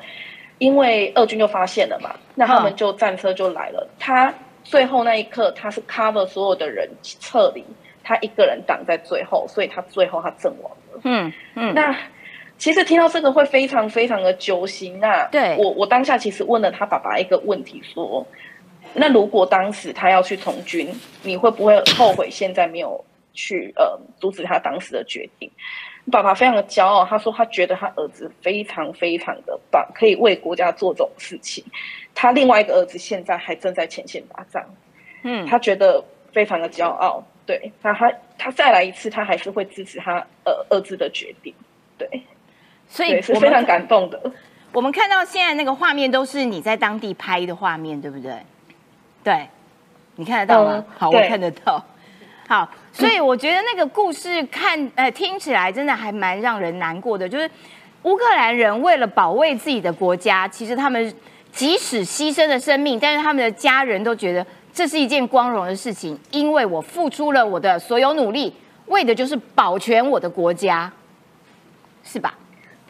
[0.59, 3.85] 因为俄军就发现了嘛，那他们就战车就来了。
[3.99, 4.33] 他
[4.71, 7.65] 最后那一刻，他是 cover 所有的人撤离，
[8.05, 11.01] 他一个人挡在最后，所以他最后他阵亡了。
[11.03, 11.97] 嗯嗯那
[12.57, 15.01] 其实听到这个会非常非常的揪心。
[15.01, 18.25] 那对我我当下其实问了他爸爸一个问题，说：
[18.95, 20.89] 那如果当时他要去从军，
[21.25, 25.51] 你会不会后悔现在没有去呃阻止他当时的决定？
[26.11, 31.65] 爸爸非常的骄傲，他说他觉得他儿子非常非常的棒，可以为国家做这种事情。
[32.15, 34.63] 他另外一个儿子现在还正在前线打仗，
[35.23, 37.23] 嗯他觉得非常的骄傲。
[37.47, 41.53] 对，那他他再来一次，他还是会支持他呃儿子的决定。
[41.99, 42.09] 对，
[42.89, 44.21] 所以，是我非常感动的。
[44.73, 48.33] 我们看到现在那个画面都是你在当地拍的画面，对不对？
[49.25, 49.49] 对，
[50.15, 50.73] 你看得到吗？
[50.77, 51.85] 嗯好，我看得到。
[52.47, 57.51] 好，所以我觉得那个故事看呃听起来真的还蛮让人难过的，就是
[58.03, 61.15] 乌克兰人为了保卫自己的国家，其实他们
[61.53, 68.55] 即使牺牲了生命，但是他们的家人都觉得这是一件光荣的事情，因为我付出了我的所有努力，
[68.87, 70.91] 为的就是保全我的国家，
[72.03, 72.35] 是吧？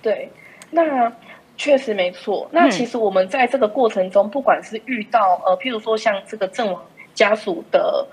[0.03, 0.31] 对，
[0.71, 1.13] 那
[1.57, 2.49] 确实没错。
[2.53, 6.83] 那其实我们在这个过程中，不管是遇到呃，譬如说像这个阵亡
[7.13, 8.07] 家属的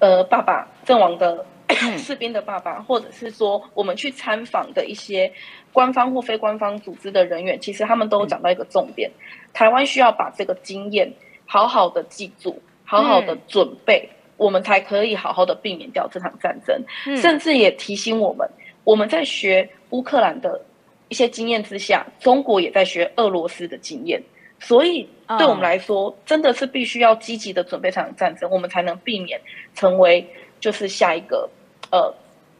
[0.00, 1.46] 呃爸爸，阵亡的
[1.96, 5.32] 士兵的爸爸，或者是说我们去参访的一些
[5.72, 9.10] 官方或非官方组织的人员，其实他们都有讲到一个重点：
[9.52, 11.12] 台湾需要把这个经验
[11.46, 14.08] 好好的记住，好好的准备。
[14.36, 17.14] 我们才可以好好的避免掉这场战争，嗯。
[17.18, 18.48] 甚至也提醒我们，
[18.84, 20.62] 我们在学乌克兰的
[21.08, 24.22] 一些经验之下，中国也在学俄罗斯的经验，
[24.60, 29.40] 所以对我们来说，真的是必须要积极的准备这场战争，我们才能避免
[29.74, 30.28] 成为
[30.60, 31.48] 就是下一个
[31.90, 32.14] 呃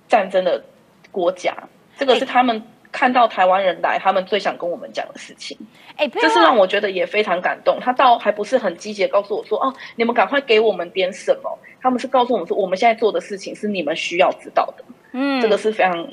[0.08, 0.64] 战争的
[1.12, 1.54] 国家。
[1.96, 5.56] 这个是他们看到台湾人来，他们最想跟我们讲的事情。
[5.96, 7.78] 哎，这是让我觉得也非常感动。
[7.78, 16.08] 他倒还不是很积极的告诉我说：“哦，你们赶快给我们点什么。”他们是告诉我们说：“我们现在做的事情是你们需要知道的。”嗯这个是非常，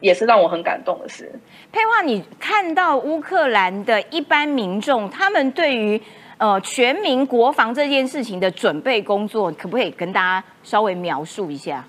[0.00, 1.40] 也是让我很感动的事。
[1.72, 6.00] 佩华，你看到乌克兰的一般民众，他们对于
[6.38, 11.86] 呃全民国防这件事情的准备工作，可不可以跟大家稍微描述一下？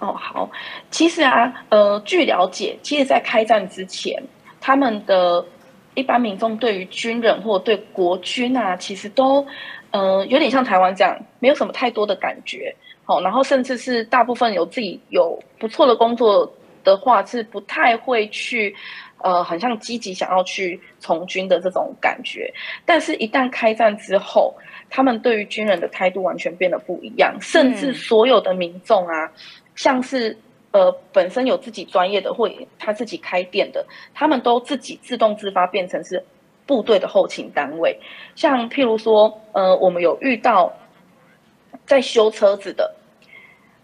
[0.00, 0.50] 哦，好，
[0.90, 4.24] 其实啊，呃，据了解，其实，在开战之前，
[4.60, 5.46] 他们的
[5.94, 9.46] 一般民众对于军人或对国军啊，其实都，
[9.92, 12.74] 呃，有点像台湾这样，没有什么太多的感觉。
[13.04, 16.50] 好、然后甚至是大部分有自己有不错的工作
[16.82, 18.74] 的话，是不太会去，
[19.18, 22.52] 呃，很像积极想要去从军的这种感觉。
[22.84, 24.54] 但是，一旦开战之后，
[24.88, 29.30] 他们对于军人的态度完全变得不一样，甚至嗯所有的民众啊，
[29.74, 30.36] 像是
[30.72, 36.22] 呃本身有自己专业的或他自己开店的，他们都自己自动自发变成是
[36.66, 37.98] 部队的后勤单位。
[38.34, 40.72] 像譬如说，呃，我们有遇到
[41.86, 42.94] 在修车子的，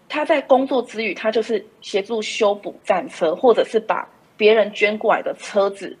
[0.09, 5.97] 他在工作之余，他就是协助修补战车，或者是把别人捐过来的车子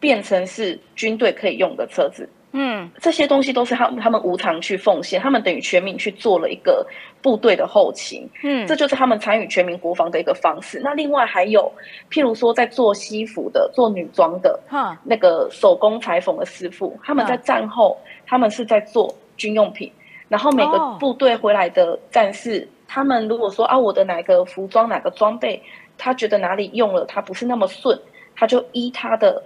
[0.00, 2.28] 变成是军队可以用的车子。
[2.56, 6.86] 嗯，这些东西都是他们他们无偿去奉献，他们等于全民去做了一个
[7.20, 8.64] 部队的后勤，嗯。
[8.64, 10.80] 这就是他们参与全民国防的一个方式。
[10.84, 11.72] 那另外还有，
[12.12, 19.90] 譬如说在做西服的、做女装的，哈，那个手工裁缝的师傅，他们在嗯战后，他们是在做军用品，
[20.34, 25.62] 然后每哦个部队回来的战士，他们如果说啊，我的哪个服装、哪个装备，
[25.96, 27.96] 他觉得哪里用了，他不是那么顺，
[28.34, 29.40] 他就依他的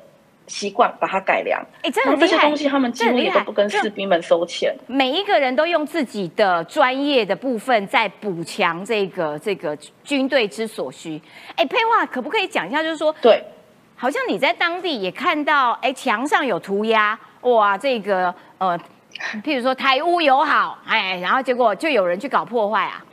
[0.47, 1.63] 习惯把它改良。
[1.83, 4.75] 哎，真的这些东西，他们几乎也都不跟士兵们收钱。
[4.87, 11.21] 每一个人都用自己的专业的部分在补强这个这个军队之所需。
[11.55, 13.45] 哎，佩华可不可以讲一下，就是说，对，
[13.95, 18.79] 好像你在当地也看到，哎，墙上有涂鸦，哇，这个呃，
[19.45, 23.05] 譬如说台乌友好，哎，然后结果就有人去搞破坏啊。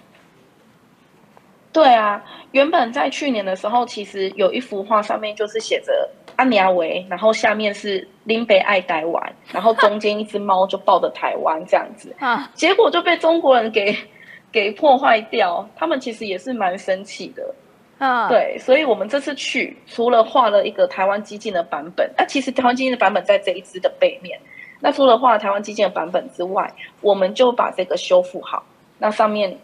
[1.73, 13.93] 对啊，原本在去年的时候，其实有一幅画上面就是写着安尼亚维，然后下面是林北爱台湾，然后中间一只猫就抱着台湾这样子， 啊，结果就被中国人给
[14.53, 15.67] 给破坏掉。
[15.75, 17.53] 他们其实也是蛮生气的，
[17.97, 24.39] 嗯，，对，所以我们这次去除了画了一个台湾激进的版本，那、其实台湾激进的版本在这一支的背面。
[24.79, 28.63] 那除了画台湾基建的版本之外，我们就把这个修复好，
[28.99, 29.57] 那上面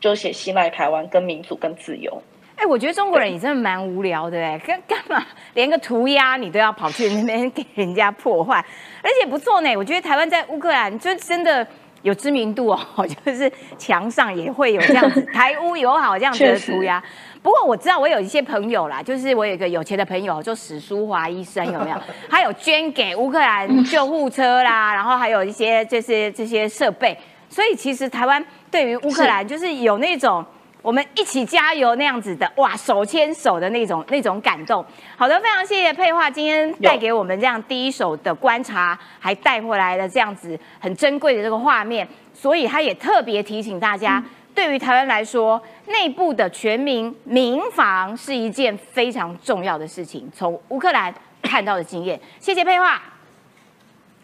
[0.00, 2.22] 就写信赖台湾、跟民主、跟自由。
[2.56, 8.64] 哎，我觉得中国人也真的蛮无聊的，哎，干 干嘛连个涂鸦你都要跑去那边给人家破坏，
[9.02, 9.76] 而且不错呢。
[9.76, 11.66] 我觉得台湾在乌克兰就真的
[12.02, 12.78] 有知名度哦，
[13.26, 17.02] 就是墙上也会有这样子 台乌友好这样子的涂鸦。
[17.44, 21.96] 不过我知道我有一些朋友啦，就是我有一个有钱的朋友，就史书华医生有没有？
[22.30, 27.14] 他有捐给乌克兰救护车啦，然后还有一些这些这些设备。
[27.50, 30.42] 所以其实台湾对于乌克兰就是有那种
[30.80, 34.82] 我们一起加油那样子的哇，手牵手的那种那种感动。
[35.14, 42.08] 好的，非常谢谢佩华今天带给我们这样第一手的观察，还带回来了这样子很珍贵的这个画面。
[42.32, 44.22] 所以他也特别提醒大家，
[44.54, 50.30] 对于台湾来说，内部的全民民防是一件非常重要的事情。
[50.32, 51.12] 从乌克兰
[51.42, 53.02] 看到的经验，谢谢佩华，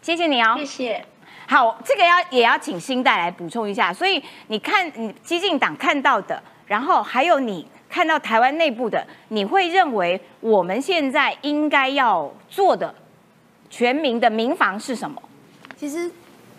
[0.01, 0.55] 谢谢你哦。
[0.57, 1.05] 谢谢。
[1.47, 3.91] 好，这个要也要请新代来补充一下。
[3.91, 12.95] 所以你看，你激进党看到的，然后还有你看到台湾内部的，你会认为我们现在应该要做的
[13.69, 15.21] 全民的民防是什么？
[15.75, 16.09] 其实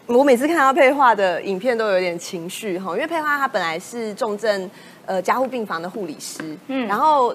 [0.07, 4.71] 我每次看到佩华的影片都有点情绪哈，因为佩华她本来是重症
[5.07, 7.35] 呃加护病房的护理师，嗯嗯，然后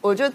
[0.00, 0.30] 我就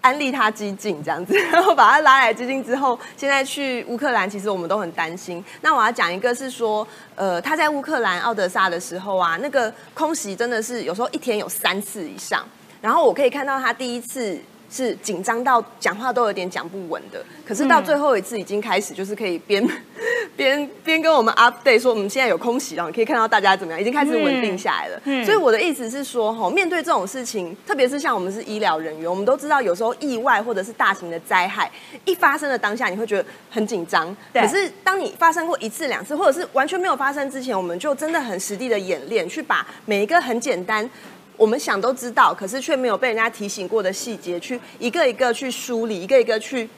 [0.00, 5.44] 安利他激进这样子， 然后把他拉来激进之后，现在去乌克兰，其实我们都很担心。
[5.60, 12.46] 那我要讲一个是说，呃，他在乌克兰奥德萨的时候啊，那个空袭真的是有时候一天有三次以上，
[12.80, 14.38] 然后我可以看到他第一次。
[14.70, 19.66] 是紧张到讲话都有点讲不稳的，可是到最后一次已经开始，就是可以边
[20.36, 25.00] 边边跟我们 update 说，我们现在有空袭了，你可以看到大家怎么样，已经开始稳定下来了。
[25.04, 31.70] 嗯所以我的意思是说，哈，面对这种事情，特别是像我们是医疗人员，我们都知道有时候意外或者是大型的灾害
[32.04, 34.14] 一发生的当下，你会觉得很紧张。
[34.32, 40.88] 可是当你发生过一次两次，或者是完全没有发生之前，我们就真的很实地的演练，去把每一个很简单。
[41.38, 46.68] 我们想都知道，可是却没有被人家提醒过的细节，去一个一个去梳理，一个一个去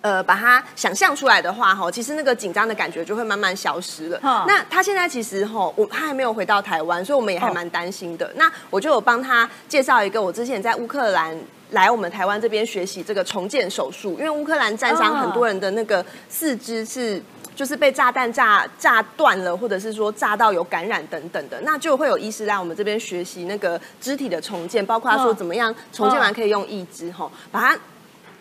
[0.00, 4.18] 呃把它想象出来的话，哈，其实那个紧张的感觉就会慢慢消失了。
[4.20, 8.32] 哈那他现在其实哈，我他还没有回到台湾，所以我们也还蛮担心的。
[8.36, 11.36] 那我就有帮他介绍一个我之前在乌克兰。
[11.72, 17.22] 来我们台湾这边学习这个重建手术，因为乌克兰战伤哦很多人的那个四肢是
[17.58, 27.76] 就是被炸弹炸炸断了，或者是说炸到有感染等等的，那就会有医师来我们这边学习那个肢体的重建，包括说嗯怎么样重建完可以用义肢吼，把它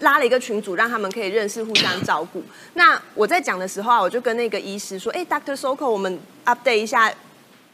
[0.01, 2.43] 拉了一个群组，让他们可以认识、互相照顾。
[2.75, 5.55] 那我在讲的时候啊，我就跟那个医师说：“哎，Dr.
[5.55, 7.11] Soko，我们 update 一下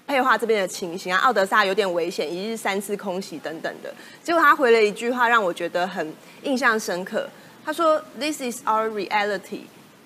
[0.07, 7.27] 佩华这边的情形啊，奥德萨有点危险，一日三次空袭等等的。”结果他回了一句话，让我觉得很印象深刻。
[7.65, 9.63] 他说：“This is our reality。”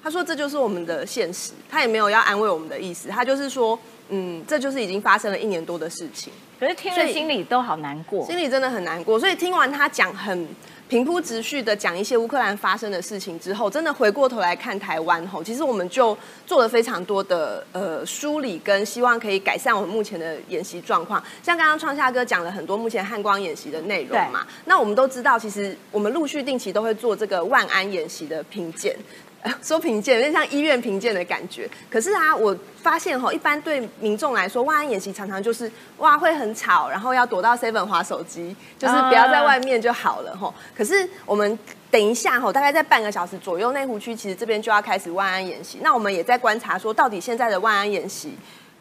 [0.08, 8.26] 他说：“这就是我们的现实。”他也没有要安慰我们的意思，他就是说：“嗯，这就是已经发生了一年多的事情。”可是听了心里都好难过。
[8.26, 9.20] 心里真的很难过。
[9.20, 10.48] 所以听完他讲很
[10.88, 21.22] 平铺直叙的讲一些乌克兰发生的事情之后，真的回过头来看台湾吼，其实我们就做了非常多的呃梳理，跟希望可以改善我们目前的演习状况。
[21.44, 28.96] 像刚刚创夏哥讲了很多目前汉光演习的内容嘛，那我们都知道，其实我们陆续定期都会做这个万安演习的评鉴。
[29.62, 31.70] 说评鉴，有点像医院评鉴的感觉。
[31.90, 40.54] 可是啊，我发现哈，一般对民众来说，万安演习常常就是哇会很吵，然后要躲到 seven 滑手机，就是不要在外面就好了哈。
[40.76, 41.58] 可是我们
[41.90, 45.80] 等一下哈，大概在半个小时左右，内湖区其实这边就要开始万安演习。
[45.82, 48.34] 那我们也在观察说，到底现在的万安演习。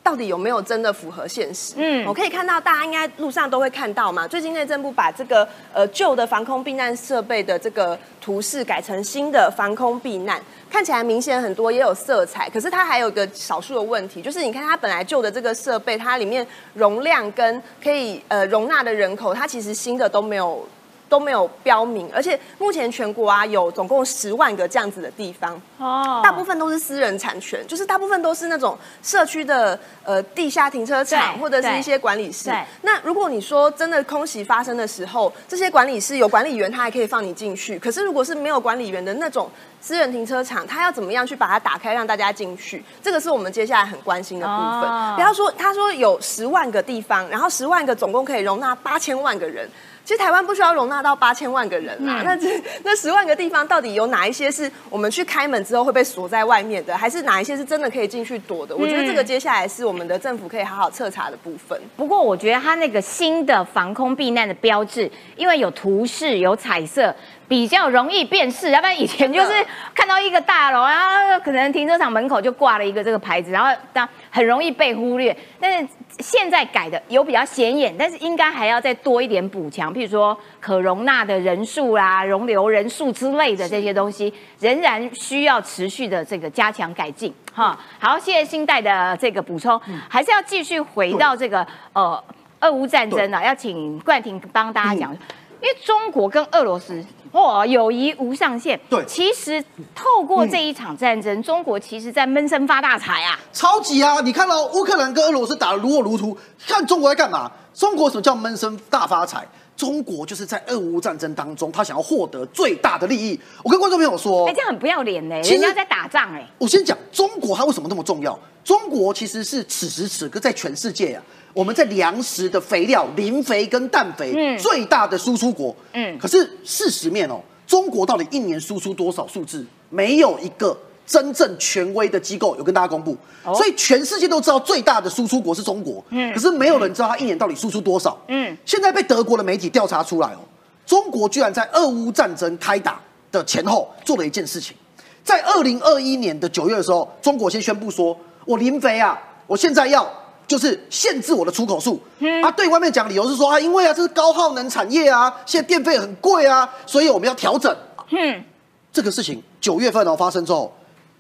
[0.07, 1.75] 到底有没有真的符合现实？
[1.79, 4.25] 嗯，我可以看到大家应该路上都会看到嘛。
[4.29, 10.41] 最近内政部把这个呃旧的防空避难设备的这个图示改成新的防空避难，
[10.71, 12.49] 看起来明显很多，也有色彩。
[12.49, 20.65] 可是它还有一个少数的问题，就是你看它本来旧的这个设备，它里面容量跟可以呃容纳的人口，它其实新的都没有。
[21.09, 32.51] 都没有标明，而且目前全国啊有总共十万个这样子的地方，哦，大部分都是私人产权，就是大部分都是那种社区的呃地下停车场或者是一些管理室。
[32.83, 37.79] 那如果你说真的空袭发生的时候，这些管理室有管理员，他还可以放你进去。
[37.79, 39.49] 可是如果是没有管理员的那种
[39.81, 42.85] 私人停车场，他要怎么样去把它打开让大家进去？
[43.01, 45.15] 这个是我们接下来很关心的部分。
[45.15, 49.69] 不要说他说有十万个地方，然后十万个总共可以容纳八千万个人。
[50.07, 58.77] 其实台湾不需要容纳到八千万个人啦，那这那十万个地方到底有哪一些是我们去开门之后会被锁在外面的，还是哪一些是真的可以进去躲的？
[58.77, 61.77] 我觉得这个接下来是我们的政府可以好好彻查的部分。
[61.97, 67.13] 不过我觉得它那个新的防空避难的标志，因为有图示有彩色。
[67.49, 69.53] 比较容易辨识，要不然以前就是
[69.95, 75.37] 看到一个大楼，然后可能停车场门口就挂了一个这个牌子，然后当很容易被忽略。
[75.61, 75.89] 但是
[76.19, 87.33] 现在改的有比较显眼，但是应该还要再多一点补强，譬如说可容纳的人数啦、容留人数之类的这些东西，仍然需要持续的这个加强改进。
[87.55, 92.23] 哈，好，谢谢新代的这个补充，还是要继续回到这个呃
[92.61, 95.17] 俄乌战争啊，要请冠廷帮大家讲，
[95.61, 97.05] 因为中国跟俄罗斯。
[97.33, 98.81] 哦，友谊无上限。
[98.89, 99.63] 对，其实
[99.95, 104.23] 透过这一场战争，中国其实在闷声发大财啊，超级啊！
[104.23, 106.35] 你看到乌克兰跟俄罗斯打得如火如荼，
[106.67, 107.51] 看中国在干嘛？
[107.75, 109.47] 中国什么叫闷声大发财？
[109.77, 113.39] 中国就是在俄乌战争当中，他想要获得最大的利益。
[113.63, 116.49] 我跟观众朋友说，哎，这样很不要脸呢，人家在打仗哎。
[116.57, 118.39] 我先讲中国它为什么那么重要？
[118.65, 121.23] 中国其实是此时此刻在全世界啊。
[121.57, 129.65] 我们在粮食的肥料、磷肥跟氮肥最大的输出国，嗯，可是事实面哦，中国到底一年输出多少数字？
[129.89, 133.17] 没有一个真正权威的机构有跟大家公布，
[133.55, 140.41] 所以全世界都知道最大的输出国是中国，嗯，可是没有人知道它一年到底输出多少，嗯，现在被德国的媒体调查出来哦，
[140.85, 143.01] 中国居然在俄乌战争开打
[143.33, 144.77] 的前后做了一件事情，
[145.25, 150.07] 在二零二一年的九月的时候，中国先宣布说，我磷肥啊，我现在要。
[150.47, 152.01] 就是限制我的出口数，
[152.43, 157.77] 啊，对外面讲理由是说啊，因为啊这是高耗能产业啊，现在电费很贵啊，所以我们要调整。
[158.11, 158.45] 嗯，
[158.93, 160.73] 这个事情九月份哦发生之后，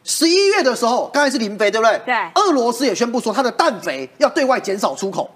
[0.04, 2.00] 十一月的时候，刚才是磷肥对不对？
[2.06, 2.14] 对。
[2.36, 5.28] 俄罗斯也宣布说，它的氮肥要对外减少出口。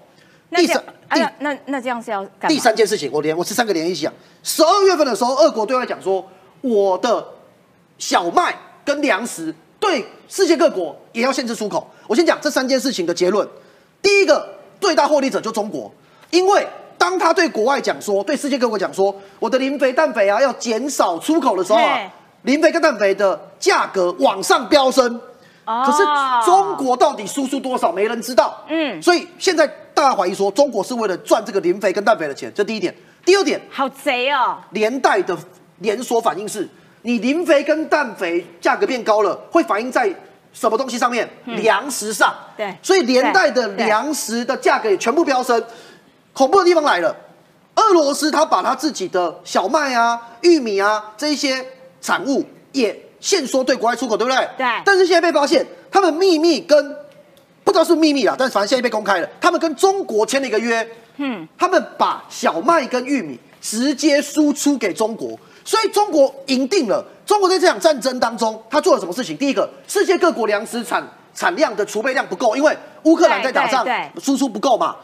[0.55, 0.81] 第三，
[1.13, 4.13] 第那那这样是要第三件事情，我连我是三个连一起讲。
[4.41, 6.25] 十二月份的时候，俄国对外讲说，
[6.61, 7.25] 我的
[7.97, 11.85] 小麦跟粮食对世界各国也要限制出口。
[12.07, 13.45] 我先讲这三件事情的结论。
[14.01, 14.47] 第一个
[14.79, 15.91] 最大获利者就中国，
[16.31, 21.99] 因为当他对国外讲说，对世界各国讲说，我的磷肥、氮肥啊要减少出口的时候啊，
[22.43, 25.19] 磷肥跟氮肥的价格往上飙升。
[25.63, 26.03] 可是
[26.45, 28.63] 中国到底输出多少，没人知道。
[28.67, 32.93] 嗯，所以现在大家怀疑说，中国是为了赚这个磷肥跟氮肥的钱，这第一点。
[33.23, 34.57] 第二点，好贼哦！
[34.71, 35.37] 连带的
[35.77, 36.67] 连锁反应是，
[37.03, 40.13] 你磷肥跟氮肥价格变高了，会反映在。
[40.53, 41.29] 什么东西上面？
[41.45, 45.63] 粮食上，对，所以连带的粮食的价格也全部飙升。
[46.33, 47.15] 恐怖的地方来了，
[47.75, 51.65] 俄罗斯他把他自己的小麦啊、玉米啊这一些
[52.01, 54.49] 产物也限缩对国外出口，对不对？
[54.57, 54.65] 对。
[54.85, 56.95] 但是现在被发现，他们秘密跟
[57.63, 60.87] 不知道是秘密啊，但是反正现在被公开了，他们跟中国签了一个约，
[61.17, 65.37] 嗯，他们把小麦跟玉米直接输出给中国。
[65.63, 67.03] 所以中国赢定了。
[67.25, 69.37] 中国在这场战争当中，他做了什么事情？
[69.37, 71.01] 第一个，世界各国粮食产
[71.33, 73.87] 产量的储备量不够，因为乌克兰在打仗，
[74.21, 74.95] 输出不够嘛。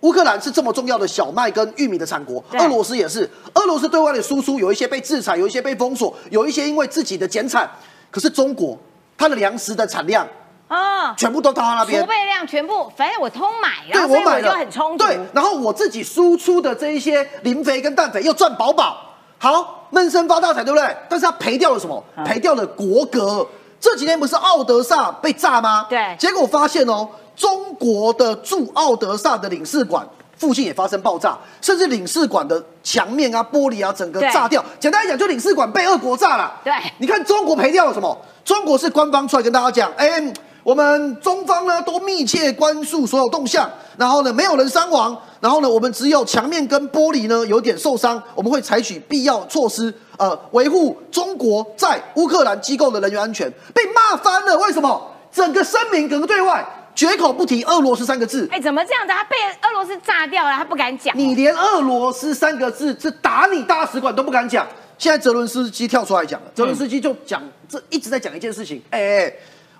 [0.00, 3.28] 乌克兰是这么重要的小麦跟玉米的产国，俄罗斯也是。
[3.54, 7.70] 俄罗斯对外的输出有一些被制裁，有一些被封锁，有一些因为自己的减产。
[8.10, 8.76] 可是中国，
[9.16, 10.26] 它的粮食的产量
[10.66, 15.04] 啊，全部都到他那边，储备量全部，反正我通买，然后我买就很充足。
[15.04, 19.09] 对，然后我自己输出的这一些磷肥跟氮肥又赚饱饱。
[19.42, 20.94] 好，闷声发大财，对不对？
[21.08, 22.04] 但是他赔掉了什么？
[22.26, 23.46] 赔掉了国格。
[23.80, 25.86] 这几天不是奥德萨被炸吗？
[25.88, 26.14] 对。
[26.18, 34.62] 结果发现哦，中国的驻奥德萨的领事馆附近也发生爆炸，甚至领事馆的墙面啊、玻璃啊，整个炸掉。
[34.78, 36.60] 简单来讲，就领事馆被俄国炸了。
[36.62, 38.14] 对你看中国赔掉了什么？
[38.44, 40.20] 中国是官方出来跟大家讲，哎、
[40.62, 53.50] 我们中方呢都密切关注所有动向，然后呢没有人伤亡，然后呢我们只有墙面跟玻璃呢有点受伤，我们会采取必要措施，呃，维护中国在乌克兰机构的人员安全。
[53.74, 55.10] 被骂翻了，为什么？
[55.32, 58.48] 整个声明整个对外绝口不提俄罗斯三个字。
[58.50, 59.12] 哎，怎么这样子？
[59.12, 61.16] 他被俄罗斯炸掉了，他不敢讲。
[61.16, 64.66] 你连俄罗斯三个字是打你大使馆都不敢讲，
[64.98, 69.32] 现在泽伦斯基跳出来讲了，泽伦斯基就讲这一直在讲一件事情，哎、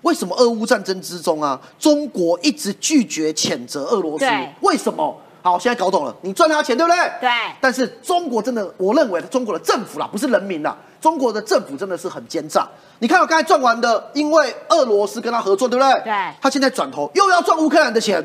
[0.02, 4.48] 为什么俄乌战争之中啊，中国一直拒绝谴责俄罗斯对？
[4.60, 5.16] 为什么？
[5.42, 6.98] 好，现在搞懂了，你赚他钱对不对？
[7.20, 7.30] 对
[7.60, 12.68] 但是中国真的，我认为中国的政府啦，不是人民啦，中国的政府真的是很奸诈。
[12.98, 15.92] 你看我刚才赚完的，因为俄罗斯跟他合作，对不对？
[16.04, 18.22] 对他现在转头又要赚乌克兰的钱，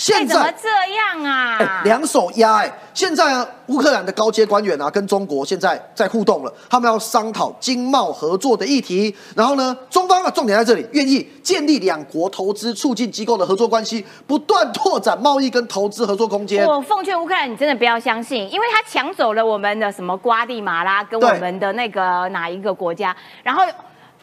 [0.00, 0.54] 现哎，怎么在。
[0.62, 1.58] 这样啊？
[1.58, 2.72] 哎，两手压哎！
[2.94, 9.14] 现在呢，乌克兰的高阶官员啊，跟中国现在在互动了，他们要商讨经贸合作的议题。
[9.36, 16.66] 然后呢，中方啊，重点在这里，愿意建立两国投资促进机构的合作关系，不断拓展贸易跟投资合作空间。
[16.66, 23.62] 我奉劝乌克兰，你真的不要相信，因为他抢走了我们的什么瓜地马拉跟我对们的那个哪一个国家，然后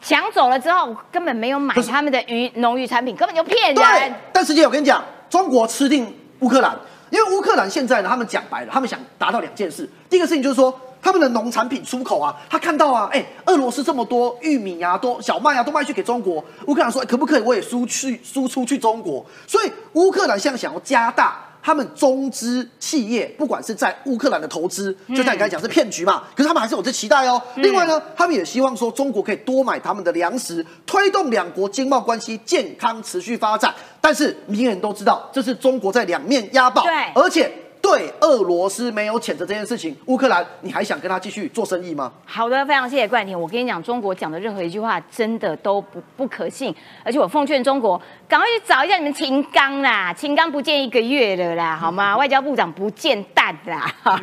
[0.01, 6.78] 抢走了之后，根本没有买他们的鱼农渔产品，根本就骗对人。，但实际我跟你讲，中国吃定乌克兰，
[7.09, 9.89] 因为乌克兰现在呢，他们讲白了，他们想达到两件事。
[10.09, 19.25] 第一个事情就是说，他们的农产品出口啊，他看到啊，哎、俄罗斯这么多玉米啊、多小麦啊，都卖去给中国，乌克兰说、可不可以我也输去输出去中国？
[19.45, 21.46] 所以乌克兰现在想要加大。
[21.68, 27.41] 他们中资企业，不管是在乌克兰的投资，就像你刚才讲是骗局嘛，可是他们还是有这期待哦。
[27.57, 33.76] 另外呢，他们也希望说中国可以多买他们的粮食，推动两国经贸关系健康持续发展。
[33.99, 37.51] 但是明眼人都知道，这是中国在两面押宝，对而且
[37.89, 42.11] 对俄罗斯没有谴责这件事情，乌克兰你还想跟他继续做生意吗？
[42.25, 43.39] 好的，非常谢谢冠廷。
[43.39, 46.75] 我跟你讲，中国讲的任何一句话真的都不不可信，
[47.05, 52.17] 而且我奉劝中国赶快去找一下你们秦刚啦，秦刚不见一个月了啦，好吗？
[52.17, 53.89] 外交部长不见蛋啦。
[54.03, 54.19] 好，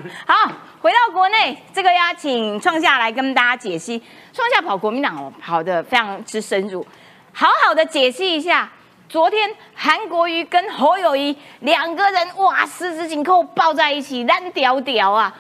[0.83, 4.03] 回到国内，这个要请创下来跟大家解析。
[4.35, 6.87] 创下跑国民党哦，跑得非常之深入，
[7.33, 8.71] 好好的解析一下。
[9.15, 15.33] 昨天韩国瑜跟侯友谊两个人哇，十指紧扣抱在一起，烂屌屌啊！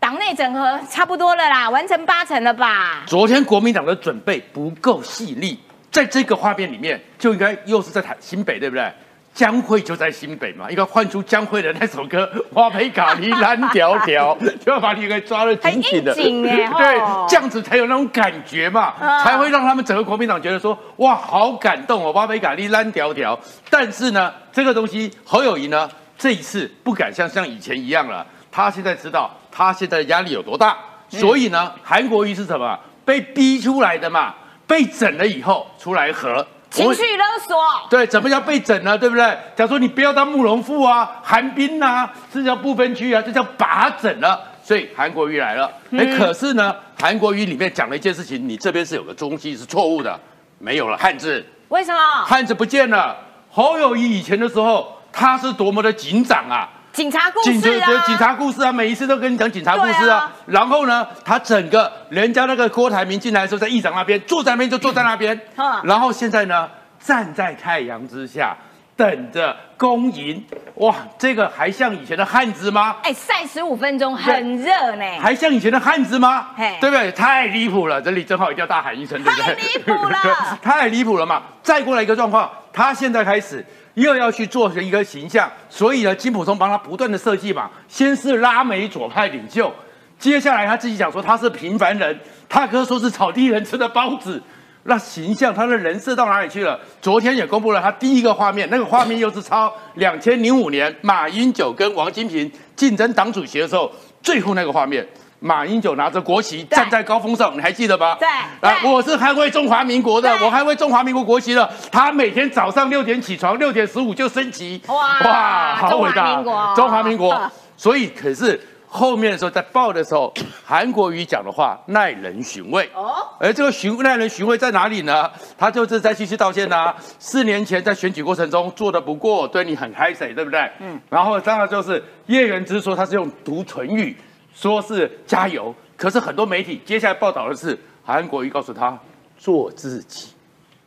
[0.00, 3.02] 党内整合差不多了啦，完成八成了吧？
[3.06, 5.60] 昨天国民党的准备不够细腻，
[5.92, 8.90] 在这个画面里面就应该又是在台新北，对不对？
[9.36, 12.24] 江蕙就在新北嘛，应该换出江蕙的那首歌
[12.54, 14.34] 《花培卡尼蓝条条》，
[14.64, 23.38] 就要把你给抓得紧紧的， 对哦，这样子才有那种感觉嘛，嗯才会让他们整个国民党觉得说，哇，好感动哦，花培卡尼蓝条条。
[23.68, 30.74] 但是呢，这个东西侯友谊呢，这一次不敢像像以前一样了，他现在知道他现在的压力有多大，
[31.10, 32.78] 所以呢，韩国瑜是什么？
[33.04, 34.34] 被逼出来的嘛，
[34.66, 36.46] 被整了以后出来和。
[36.76, 37.56] 情绪勒索，
[37.88, 38.98] 对，怎么叫被整呢？
[38.98, 39.24] 对不对？
[39.56, 44.40] 假如说你不要当慕容复啊、韩冰啊，这叫不分区啊，这叫把整了。
[44.62, 50.18] 所以韩国瑜来了，哎、嗯可是呢，韩国瑜里面讲了一件事情，你这边是有个东西是错误的，
[50.58, 51.98] 没有了汉字，为什么？
[52.26, 53.16] 汉字不见了。
[53.48, 60.16] 侯友谊以前的时候，他是多么的警长啊，警察故事啊，警察故事啊，每一次都跟你讲警察故事啊。
[60.16, 66.66] 啊然后呢，他整个人家那个郭台铭进来的时候，在议长那边坐在那边就坐在那边 嗯，然后现在呢，
[66.98, 68.56] 站在太阳之下
[68.96, 70.42] 等着恭迎。
[70.76, 72.96] 哇，这个还像以前的汉子吗？
[73.02, 76.78] 哎，晒十五分钟很热呢，还像以前的汉子吗嘿？
[76.80, 77.12] 对不对？
[77.12, 78.00] 太离谱了！
[78.00, 79.54] 这里正好一定要大喊一声，对不对？
[79.54, 80.16] 太离谱了
[80.62, 81.42] 太离谱了嘛！
[81.62, 83.62] 再过来一个状况，他现在开始
[83.96, 89.72] 又要去做一个形象，所以呢，金普松帮他不断的设计嘛，先是拉美左派领袖，
[90.18, 94.42] 接下来他自己讲说他是平凡人，他哥说是草地人吃的包子。
[94.88, 96.78] 那形象，他的人设到哪里去了？
[97.02, 103.90] 昨天也公布了他第一个画面，那个画面又是抄两千零五年马英九跟王金平竞争党主席的时候，
[104.22, 105.04] 最后那个画面，
[105.38, 108.16] 马英九拿着国旗站在高峰上，你还记得吗？
[108.18, 108.26] 对
[108.60, 111.70] 啊，我是捍卫中华民国的，我捍卫中华民国国旗的。
[111.92, 116.42] 他每天早上六点起床，六点十五就升旗，哇哇好伟大，
[116.74, 117.38] 中华民国。
[117.76, 118.58] 所以可是
[118.88, 120.32] 后面的时候在报的时候，
[120.64, 122.88] 韩国瑜讲的话耐人寻味。
[122.94, 125.30] 哦，而这个寻耐人寻味在哪里呢？
[125.58, 130.70] 他就是在继续道歉呐、四年前在选举过程中做的不过，对你很嗨水，对不对？
[130.80, 130.98] 嗯。
[131.10, 134.16] 然后当然就是叶元之说他是用读唇语，
[134.56, 135.72] 说是加油。
[135.96, 138.98] 可是很多媒体接下来报道的是韩国瑜告诉他
[139.38, 140.30] 做自己。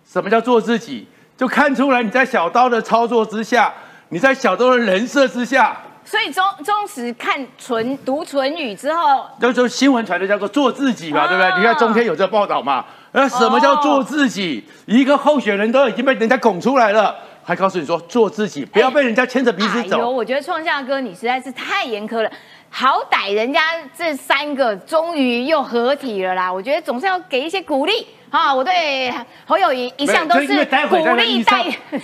[0.05, 1.07] 什么叫做自己？
[1.37, 3.73] 就看出来你在小刀的操作之下，
[4.09, 11.57] 你在小刀的人设之下，所以中中时看唇读唇语之后，就就新闻传的叫做做自己嘛，哦对不对？
[11.57, 12.83] 你看中天有这个报道嘛？
[13.13, 14.63] 那什么叫做自己？
[14.85, 20.09] 一个候选人都已经被人家拱出来了，还告诉你说做自己，不要被人家牵着鼻子哎呦，走。
[20.09, 22.29] 我觉得创夏哥你实在是太严苛了。
[22.69, 23.61] 好歹人家
[23.97, 28.53] 这三个终于又合体了啦，我觉得总是要给一些鼓励啊！
[28.53, 29.11] 我对
[29.45, 30.83] 侯友谊一向都是鼓励代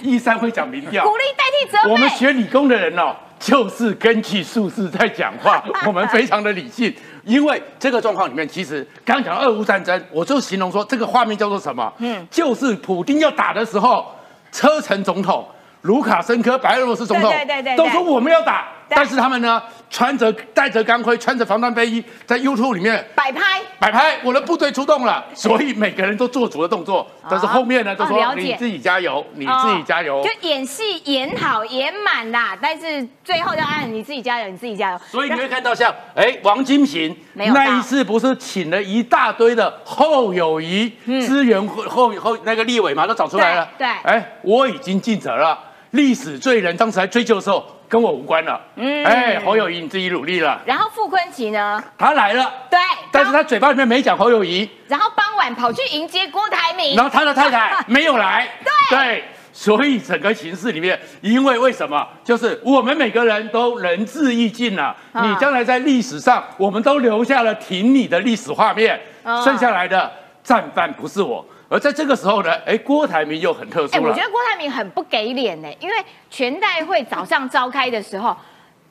[0.01, 1.91] 一三会讲民调，鼓励代替责备。
[1.91, 6.93] 我们学理工的人哦，就是根据数字在讲话， 我们非常的理性。
[7.24, 11.91] 因为这个状况里面，其实刚刚讲俄乌战争，我就形容说这个画面叫做什么？
[11.97, 14.05] 嗯，就是普丁要打的时候，
[14.51, 15.47] 车臣总统、
[15.82, 30.24] 卢卡申科白俄罗斯总统对对对都说我们要打，对但是他们呢穿着戴着钢盔、穿着防弹背衣，在 YouTube 里面摆拍，摆拍，我的部队出动了， 所以每个人都做足了动作，但是后面呢都说哦你自己加油，你自己加油。
[30.24, 35.00] 就演戏演好演满啦，但是最后要按你自己加油，你自己加油。
[35.10, 40.92] 所以你会看到像哎王金平那一次不是请了一大堆的后友谊
[41.26, 43.68] 资源后后后那个立委嘛都找出来了。
[43.78, 45.58] 对对哎，我已经尽责了，
[45.92, 48.60] 历史罪人当时来追究的时候跟我无关了。
[48.76, 51.84] 嗯，哎，侯友谊你自己努力了，然后傅昆奇呢？
[51.98, 52.80] 他来了，对，
[53.12, 58.48] 但是他嘴巴里面没讲侯友谊，然后傍晚跑去迎接郭台铭，然后他的太太 没有来。
[58.64, 59.24] 对对。
[59.58, 62.06] 所以整个形势里面，因为为什么？
[62.26, 64.94] 就是我们每个人都仁至义尽了。
[65.14, 69.00] 啊你将来在历史上，我们都留下了挺你的历史画面。
[69.24, 70.12] 啊剩下来的
[70.44, 71.44] 战犯不是我。
[71.68, 74.24] 而在这个时候呢，哎，郭台铭又很特哎、殊了我觉。
[74.24, 75.95] 得郭台铭很不给脸呢，因为
[76.30, 78.36] 全代会早上召开的时候，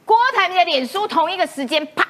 [0.05, 2.07] 郭台铭的脸书同一个时间啪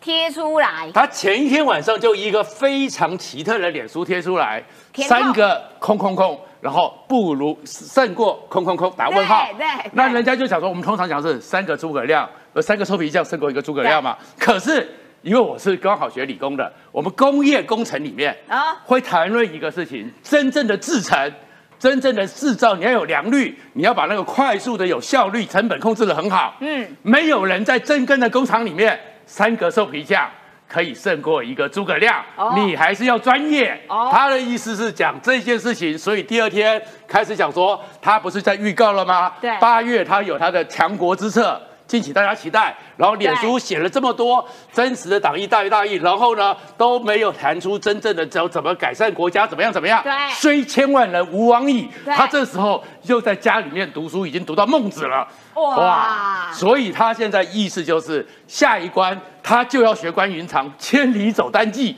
[0.00, 4.62] 贴出来，他前一天晚上就一个非常奇特的脸书贴出来，
[5.06, 9.46] 三个空空空，然后不如胜过空空空打问号。
[9.52, 14.18] 对对对那人家就想说，我们通常讲是三个诸葛亮，呃，三个臭皮匠胜过一个诸葛亮嘛。
[14.36, 14.92] 可是
[15.22, 21.32] 因为我是刚好学理工的，我们工业工程里面啊啊，会谈论一个事情，真正的制成。
[21.78, 26.54] 真正的制造，你要有良率，你要把那个快速的、有效率、成本控制的很好。
[26.60, 28.96] 嗯嗯，没有人在真根的工厂里面，
[29.26, 30.30] 三个瘦皮匠
[30.68, 32.24] 可以胜过一个诸葛亮。
[32.36, 33.76] 哦你还是要专业。
[33.88, 39.32] 哦他的意思是讲这件事情，所以第二天开始讲说，他不是在预告了吗？
[39.40, 41.60] 对八月他有他的强国之策。
[41.92, 42.74] 敬请大家期待。
[42.96, 50.02] 然后脸书写了这么多真实的党意大于大义，然后呢都没有谈出真正的怎怎么改善国家，怎么样怎么样。
[50.02, 51.86] 对虽千万人吾往矣。
[52.06, 55.28] 他这时候又在家里面读书，已经读到孟子了。
[55.54, 61.94] 哇所以他现在意思就是下一关他就要学关云长，千里走单骑，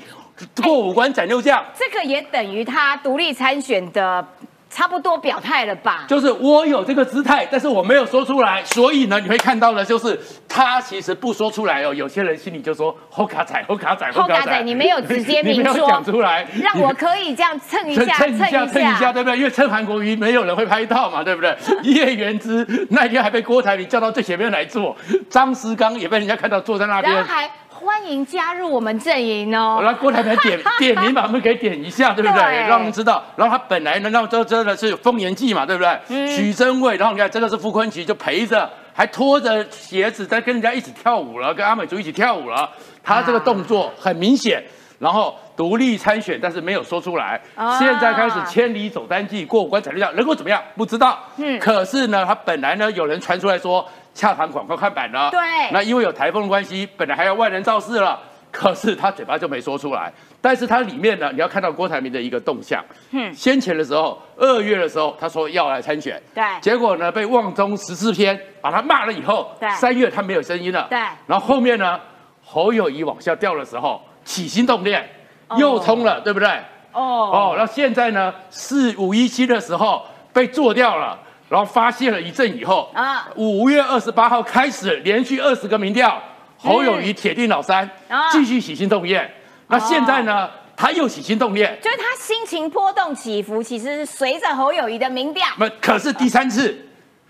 [0.61, 1.65] 过五关斩六将。
[1.79, 4.27] 这个也等于他独立参选的
[4.75, 6.05] 差不多表态了吧？
[6.09, 10.19] 就是我有这个姿态，但是我没有说出来，所以呢，你会看到的就是
[10.49, 11.95] 他其实不说出来哦。
[11.95, 19.39] 有些人心里就说“后卡仔，后卡仔，后卡仔你没有直接 你没有明说讲出来，让我可以这样蹭一下， 蹭蹭一下，蹭一下，对不对？
[19.39, 21.57] 因为蹭韩国瑜没有人会拍到嘛，对不对？
[21.85, 24.97] 叶元之那天还被郭台铭叫到最前面来坐，
[25.31, 27.15] 张思刚也被人家看到坐在那边。
[27.15, 27.49] 然后还
[27.85, 29.81] 欢迎加入我们阵营哦。
[29.83, 32.43] 然后郭台铭点 点名把他们给点一下，对不对？
[32.43, 33.23] 对让他们知道。
[33.37, 35.99] 然后他本来呢，那这真的是有丰年祭嘛，对不对？
[36.09, 42.69] 嗯许真卫，然后你看，真的是傅昆萁就陪着，还拖着鞋子在跟人家一起跳舞了，跟阿美族一起跳舞了。
[43.03, 44.63] 他这个动作很明显。
[45.01, 47.39] 然后独立参选，但是没有说出来。
[47.57, 50.63] 啊现在开始千里走单骑，过五关斩六将，能够怎么样？
[50.77, 51.19] 不知道。
[51.37, 55.31] 嗯可是呢，他本来呢，有人传出来说洽谈广告看板了。
[55.31, 55.41] 对
[55.73, 58.19] 那因为有台风的关系，本来还要万人造势了，
[58.51, 60.13] 可是他嘴巴就没说出来。
[60.41, 62.85] 但是它里面呢，你要看到郭台铭的一个动向。
[63.13, 70.87] 嗯先前的时候，二月的时候，他说要来参选，对结果呢被旺中十四篇把他骂了以后对，三月他没有声音了。
[70.91, 71.99] 对然后后面呢，
[72.45, 75.09] 侯友谊往下掉的时候，起心动念
[75.57, 76.49] 又冲了，对不对？
[76.93, 81.19] 哦哦，那现在呢，四五一七的时候被做掉了，
[81.49, 83.03] 然后发泄了一阵以后，啊。
[83.03, 86.21] 啊，五月二十八号开始连续二十个民调，
[86.59, 89.31] 侯友谊铁定老三啊，继续起心动念。
[89.69, 95.47] 那现在呢，他又起心动念，就是他心情波动起伏，其实是随着侯友谊的民调。
[95.59, 96.77] 那可是第三次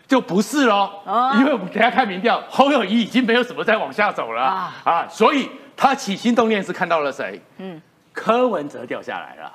[0.07, 1.33] 就不是喽，哦。
[1.39, 4.43] 因为我们等一下看民调，侯友谊已经没有什么再往下走了。
[4.43, 4.75] 啊。
[4.85, 7.41] 啊所以他起心动念是看到了谁？
[7.59, 7.81] 嗯，
[8.13, 9.53] 柯文哲掉下来了。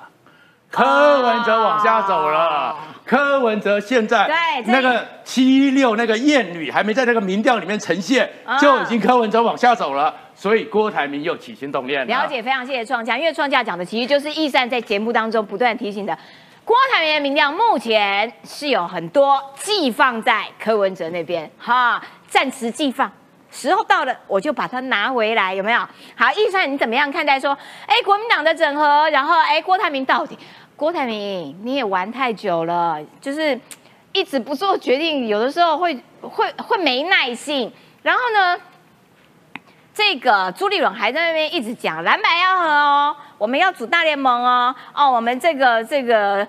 [0.70, 4.30] 柯文哲往下走了，哦柯文哲现在
[4.66, 12.26] 那个七六那个艳女还没在那个民调里面呈现啊，就已经柯文哲往下走了，所以郭台铭又起心动念了。
[12.28, 16.16] 解，非常谢谢创价，因为创价讲的其实就是易善在节目当中不断提醒的。
[16.64, 23.10] 郭台铭的民调目前是有很多寄放在柯文哲那边，哈，暂时寄放，
[23.50, 25.80] 时候到了，我就把它拿回来，有没有？
[26.14, 30.38] 好，易善，你怎么样看待说，哎，国民党的整合，然后哎，郭台铭到底？
[30.80, 33.60] 郭台铭你也玩太久了，就是
[34.14, 37.70] 一直不做决定，有的时候会会会没耐性。
[38.02, 38.58] 然后呢，
[39.92, 46.48] 这个朱立伦还在那边一直讲蓝白要和哦，我们要组大联盟哦，哦，我们这个这个。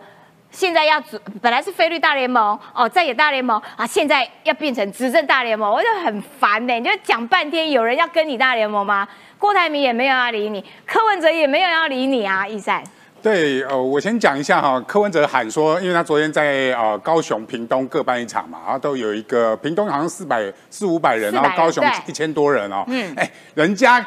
[0.50, 6.74] 现在要组，本来是菲律大联盟哦，在野大联盟啊，现在要变成执政大联盟，我就很烦呢。
[6.74, 9.08] 你就讲半天，有人要跟你大联盟吗？
[9.38, 12.82] 郭台铭也没有要理你，柯文哲也没有要理你啊，易善。
[13.22, 24.06] 对，呃，我先讲一下哈，柯文哲喊说，因为他昨天在呃高雄、屏东各办一场嘛，然后都有一个屏东好像四百四五百人，然后高雄一千多人哦，嗯，哎，人家。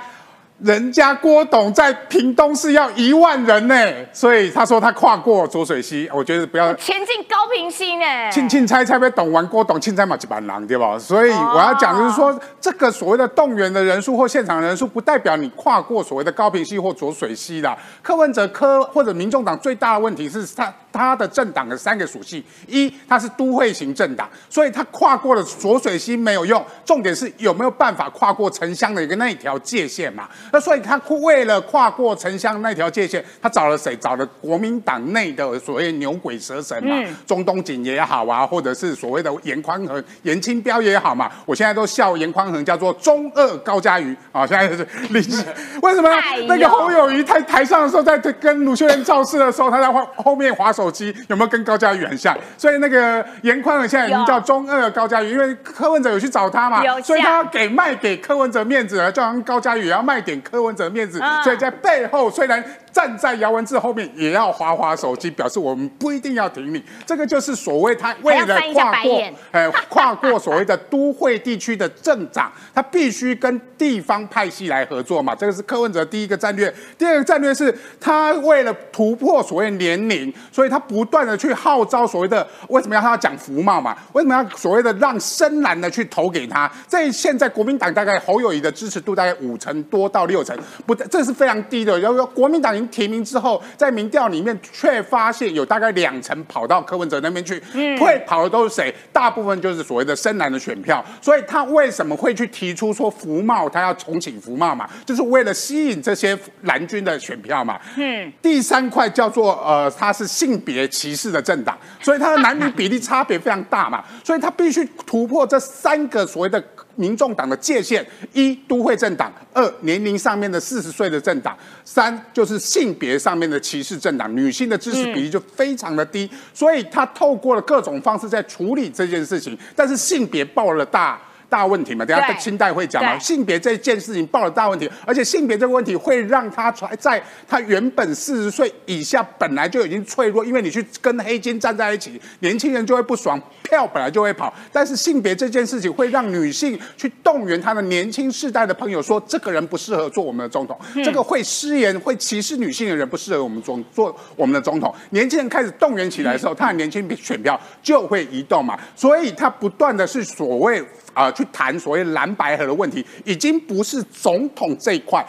[0.62, 3.74] 人家郭董在屏东是要一万人呢，
[4.12, 8.04] 所以他说他跨过浊水溪，我觉得不要前进高平溪呢。
[8.30, 10.96] 庆庆猜猜被董完郭董庆猜嘛几班狼对吧？
[10.96, 17.76] 所以我要讲就是说，这个所谓的动员的人数或现场人数，不代表你跨过所谓的高平溪或浊水溪啦。
[18.00, 26.64] 柯文哲科或者民众党最大的问题是他他的政党的三个属性：一，他是都会型政党，所以他跨过了浊水溪没有用。
[26.84, 30.28] 重点是有没有办法跨过城乡的一个那一条界限嘛？
[30.52, 33.96] 那所以他为了跨过城乡那条界限，他找了谁？
[33.96, 41.30] 找了国民党内的所谓牛鬼蛇神嘛，中东锦也好啊，或者是所谓的严宽恒、严清标也好嘛。
[41.46, 45.42] 我现在都笑严宽恒叫做中二高嘉瑜啊，现在是历史。
[45.82, 46.10] 为什么
[46.46, 52.36] 那个侯友谊在台上的时候，在跟鲁秀莲造势的时候，他在后后面划手机，有没有跟高嘉瑜很像？
[52.56, 60.40] 所以那个严宽恒现在已经叫中二高嘉瑜，因为柯文哲有去找他嘛，所以他要给卖给柯文哲面子，叫像高嘉瑜也要卖点。
[60.42, 62.62] 柯文哲面子，所以在背后虽然。
[62.94, 66.80] 站在姚文智后面也要划划手机，表示我们不一定要挺你。
[67.04, 75.34] 这个就是所谓他为了跨过，哎，跨过所谓的都会地区的镇长，他必须跟地方派系来合作嘛。
[75.34, 76.72] 这个是柯文哲第一个战略。
[76.96, 83.96] 第二个战略是他为了突破所谓年龄，所以他不断的去号召所谓的为什么要他讲福茂嘛？
[84.12, 86.70] 为什么要所谓的让深蓝的去投给他？
[86.88, 91.98] 这现在国民党大概侯友谊的支持度大概五成多到六成，不，这是非常低的。
[91.98, 97.60] 要要国民党提名之后，在民调里面却发现有大概两成跑到柯文哲那边去，
[97.98, 98.94] 会跑的都是谁？
[99.12, 101.04] 大部分就是所谓的深蓝的选票。
[101.20, 104.88] 所以他为什么会去提出说福茂他要重启福茂嘛？
[105.04, 107.78] 就是为了吸引这些蓝军的选票嘛。
[107.96, 108.32] 嗯。
[108.42, 116.62] 第三块叫做呃，他是性别歧视的政党，所以他的男女比例差别非常大嘛，所以他必须突破这三个所谓的。
[116.96, 126.30] 民众党的界限：一都会政党，二年龄上面的四十岁的政党，三就是性别上面的歧视政党，女性的支持比例就非常的低。
[126.52, 131.20] 所以他透过了各种方式在处理这件事情，但是性别爆了大。
[131.54, 144.52] 大问题嘛，等下在清代会讲嘛，性别这件事情爆了大问题，而且性别这个问题会让他在他原本四十岁以下本来就已经脆弱，因为你去跟黑金站在一起，年轻人就会不爽，票本来就会跑。
[144.72, 154.92] 但是性别这件事情会让女性去动员她的年轻世代的朋友说，这个人不适合做我们的总统，这个会失言、会歧视女性的人不适合我们总做我们的总统。
[155.10, 160.84] 年轻人开始动员起来的时候，他的年轻选票就会移动嘛，所以他不断的是所谓。
[161.14, 165.24] 啊，去谈所谓蓝白河的问题，已经不是总统这一块。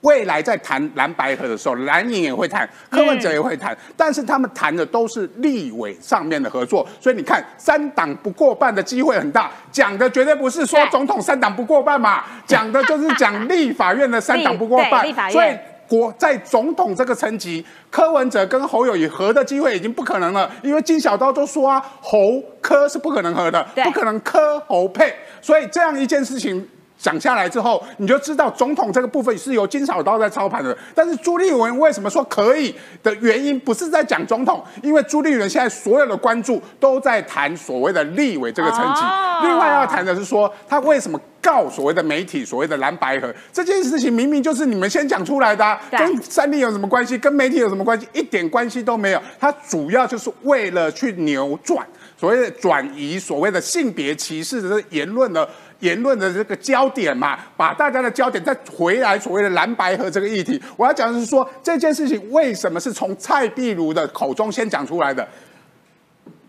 [0.00, 6.86] 未来在谈蓝白河的时候，蓝营也会谈，柯文哲也会谈，但是他们谈的都是立委上面的合作。
[7.00, 15.30] 所以你看，三党不过半的机会很大，讲的绝对不是说总统三党不过半嘛，讲的就是讲立法院的三党不过半。
[15.30, 15.48] 所以。
[15.88, 26.68] 国在总统这个层级，柯文哲跟侯友谊合的机会已经不可能了，因为金小刀都说啊，侯柯是不可能合的，不可能柯侯配，所以这样一件事情。
[26.98, 30.76] 讲下来之后，你就知道总统这个部分是由金小刀在操盘的。
[30.94, 39.00] 但是朱立文为什么说可以的原因，不是在讲总统，因为朱立伦现在所有的关注都在谈所谓的立委这个层级。
[39.46, 47.16] 另外要谈的是说，他为什么告所谓的媒体，所谓的蓝白河这件事情，明明就是你们先讲出来的，跟三立有什么关系？
[47.16, 48.08] 跟媒体有什么关系？
[48.12, 49.22] 一点关系都没有。
[49.38, 51.86] 他主要就是为了去扭转
[52.16, 55.48] 所谓的转移所谓的性别歧视的言论的。
[55.80, 65.26] 言论的这个焦点嘛，把大家的焦点再回来所谓的蓝白和这个议题，我要讲的是说这件事情为什么是从蔡壁如的口中先讲出来的？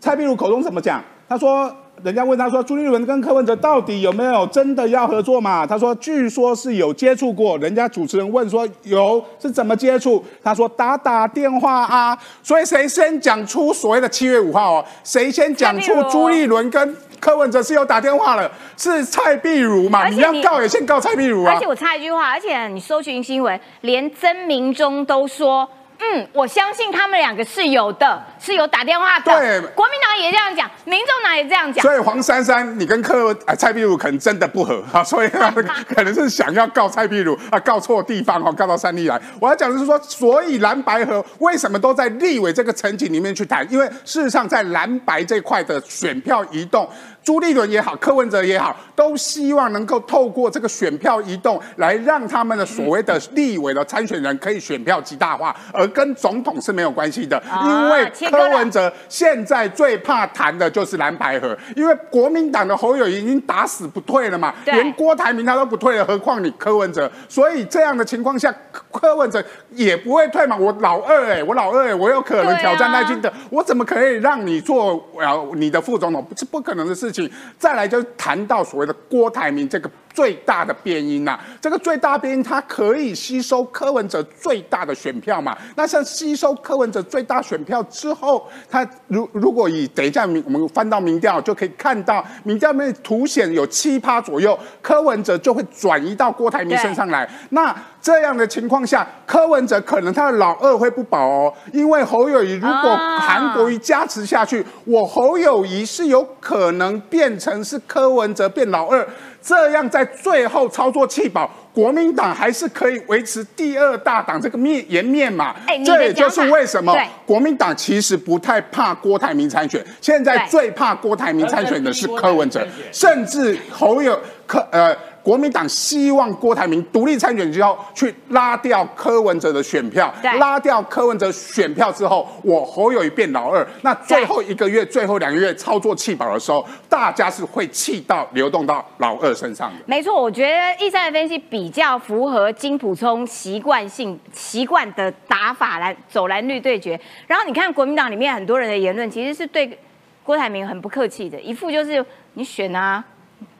[0.00, 1.02] 蔡壁如口中怎么讲？
[1.28, 5.66] 他说人家问他说，朱立伦跟柯文哲到底有没有真的要合作嘛？
[5.66, 7.58] 他说，据说是有接触过。
[7.58, 10.24] 人家主持人问说有是怎么接触？
[10.42, 12.18] 他说打打电话啊。
[12.42, 14.84] 所以谁先讲出所谓的七月五号哦？
[15.04, 18.50] 谁先讲出朱立伦跟柯文哲是有打电话了？
[18.76, 20.08] 是蔡碧如嘛？
[20.08, 21.52] 你要告也先告蔡碧如啊。
[21.52, 25.68] 而且我插一句话，而且你搜寻新闻，连曾明忠都说。
[26.02, 29.24] 嗯，我相信他们两个是有的，是有打电话的。
[29.24, 31.82] 对，国民党也这样讲，民众党也这样讲。
[31.82, 39.20] 所以黄珊珊，你跟柯啊蔡壁如可能真的不合啊， 所以可能是想要告蔡壁如啊，告错地方哦，告到三立来。
[39.38, 43.70] 我要讲的是说，所以蓝白河为什么都在立委这个层级里面去谈？
[43.70, 46.88] 因为事实上在蓝白这块的选票移动。
[47.22, 57.40] 朱立伦也好，柯文哲也好，都希望能够透过这个选票移动，来让他们的所谓的立委的参选人可以选票极大化，而跟总统是没有关系的。
[57.62, 67.10] 因为柯文哲现在最怕谈的就是蓝白河，因为国民党的侯友已经打死不退了嘛，连郭台铭他都不退了，何况你柯文哲？
[67.28, 68.52] 所以这样的情况下，
[68.90, 70.56] 柯文哲也不会退嘛。
[70.56, 76.26] 我老二哎，我老二哎，我有可能挑战赖清德，我怎么可以让你做呃你的副总统？
[76.34, 77.09] 是不可能的事。
[77.58, 85.56] 再来就谈到所谓的郭台铭这个最大的变音呐，这个最大变音，它可以吸收柯文哲最大的选票嘛？
[85.76, 97.28] 那像吸收柯文哲最大选票之后，他如如果以等一下民我们翻到民调就可以看到，民调里面凸显有七趴左右，柯文哲就会转移到郭台铭身上来。
[97.50, 109.06] 那这样的情况下，柯文哲可能他的老二会不保哦，因为侯友谊如果韩国瑜加持下去，我侯友谊是有可能变成是柯文哲变老二，
[109.42, 115.54] 这样在最后操作弃保，国民党还是可以维持第二大党这个面颜面嘛。
[115.84, 124.20] 这也就是为什么国民党其实不太怕郭台铭参选，现在最怕郭台铭参选的是柯文哲，甚至侯友
[124.50, 124.96] 柯呃。
[125.22, 133.64] 国民党希望郭台铭独立参选之后，去拉掉柯文哲的选票，拉掉柯文哲选票之后，我侯友谊变老二。
[133.82, 139.76] 那最后一个月、最后两个月操作弃保的时候，大家是会气到流动到老二身上的。
[139.84, 146.98] 没错，我觉得易山的分析比较符合金普聪习惯性习惯的打法来走蓝绿对决。
[147.26, 149.78] 然后你看国民党里面很多人的言论，其实是对
[150.24, 153.04] 郭台铭很不客气的，一副就是你选啊。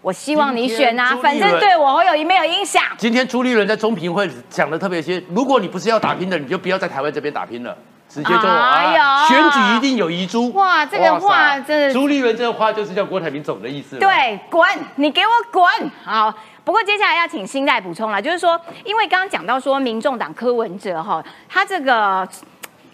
[0.02, 2.82] 我希望你选啊，反正对我侯友谊没有影响。
[2.96, 7.76] 今天朱立伦在中评会讲的特别些，如果你不是要打拼的，你就不要在台湾这边打拼了，
[8.08, 10.50] 直接就啊，选举一定有遗珠。
[10.54, 13.98] 哇，这个话真的，朱立伦这个话就是叫郭台铭走的意思。
[13.98, 15.64] 对，滚，你给我滚。
[16.02, 16.34] 好，
[16.64, 22.26] 不过接下来要请新代补充了，就是说，因为刚刚讲到说，民众党柯文哲哈，他这个。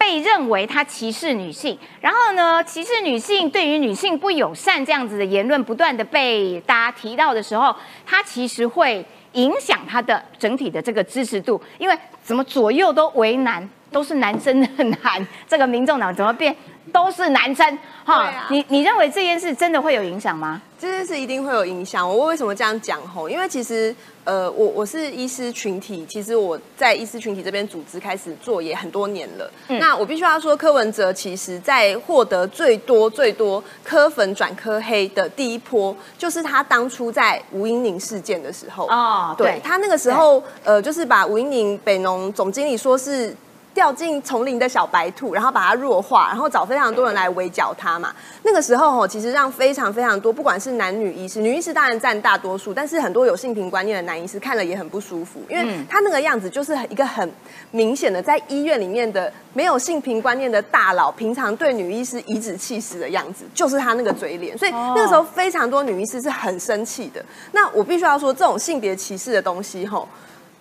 [0.06, 7.74] 被认为他歧视女性，然后呢，歧视女性对于女性不友善这样子的言论不断的被大家提到的时候，
[8.06, 16.54] 他其实会影响他的整体的这个支持度，因为怎么左右都为难，都是男生的难，这个民众党怎么变？
[16.92, 20.62] 都是男生，哈，你你认为这件事真的会有影响吗？
[20.78, 22.06] 这件事一定会有影响。
[22.08, 23.00] 我为什么这样讲？
[23.08, 29.50] 吼，因为其实，呃，我我是医师群体，其实我在医师群体这边组织开始做也很多年了。
[29.68, 38.86] 那我必须要说，柯文哲其实在获得最多最多柯粉转柯黑的第一波，就是他当初在吴英宁事件的时候。
[38.88, 43.34] 哦，对他那个时候，呃，就是把吴英宁北农总经理说是。
[43.76, 48.10] 掉进丛林的小白兔，然后把它弱化，然后找非常多人来围剿它嘛。
[48.42, 57.30] 那个时候吼，其实让非常非常多，不管是男女医师，女医师当然占大多数，但是很多有性平观念的男医师看了也很不舒服，因为他那个样子就是一个很
[57.70, 64.56] 明显的在医院里面的没有性平观念的大佬，平常对女医师颐指气使的样子，就是他那个嘴脸。
[64.56, 67.22] 所以那个时候非常多女医师是很生气的。
[67.52, 70.08] 那我必须要说，这种性别歧视的东西吼。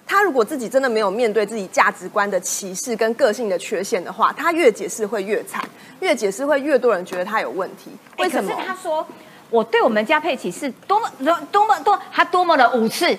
[0.07, 5.63] 他如果自己真的没有面对自己价值观的歧视跟个性的缺陷的话，他越解释会越惨，
[5.99, 7.89] 越解释会越多人觉得他有问题。
[8.19, 8.55] 为什么？
[8.65, 9.05] 他说
[9.49, 13.17] 我对我们家佩奇是多么多多么多，他多么的五次，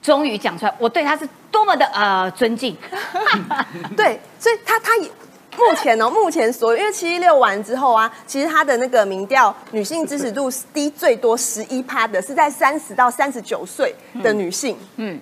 [0.00, 2.76] 终于讲出来，我对他是多么的呃尊敬。
[3.96, 5.08] 对，所以他他也
[5.56, 13.92] 目前哦，目前所有因为七一六完之后啊，其实他的那个民调女性支持度低最多十一趴的是在三十到三十九岁
[14.22, 14.78] 的女性。
[14.96, 15.20] 嗯。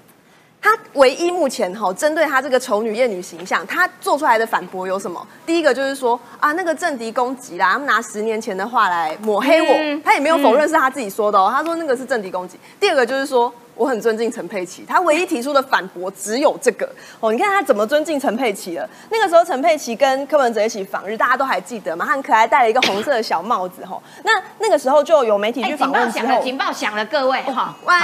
[0.62, 5.26] 他唯一目前哈针对他这个丑女艳女形象，他做出来的反驳有什么？
[5.46, 12.58] 第一个就是说啊，那个政敌攻击啦，他们拿十年前的话来抹黑我，他也没有否认是他自己说的哦，他说那个是政敌攻击。
[12.78, 13.52] 第二个就是说。
[13.80, 16.86] 我很尊敬陈佩琪，他唯一提出的反驳只有这个
[17.18, 17.32] 哦。
[17.32, 18.86] 你看他怎么尊敬陈佩琪了？
[19.08, 22.04] 那个时候陈佩琪跟柯文哲一起访日，大家都还记得嘛？
[22.04, 23.98] 他很可爱，戴了一个红色的小帽子哈。
[24.22, 27.98] 那那个时候就有媒体去哎，访警报响了，警报响了，各位哈，万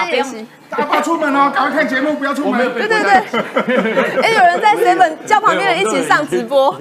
[0.71, 2.73] 好，不要出门哦， 赶快看节目，不要出门。
[2.73, 6.75] 对对对，哎，有人在 Seven 叫旁边人一起上直播，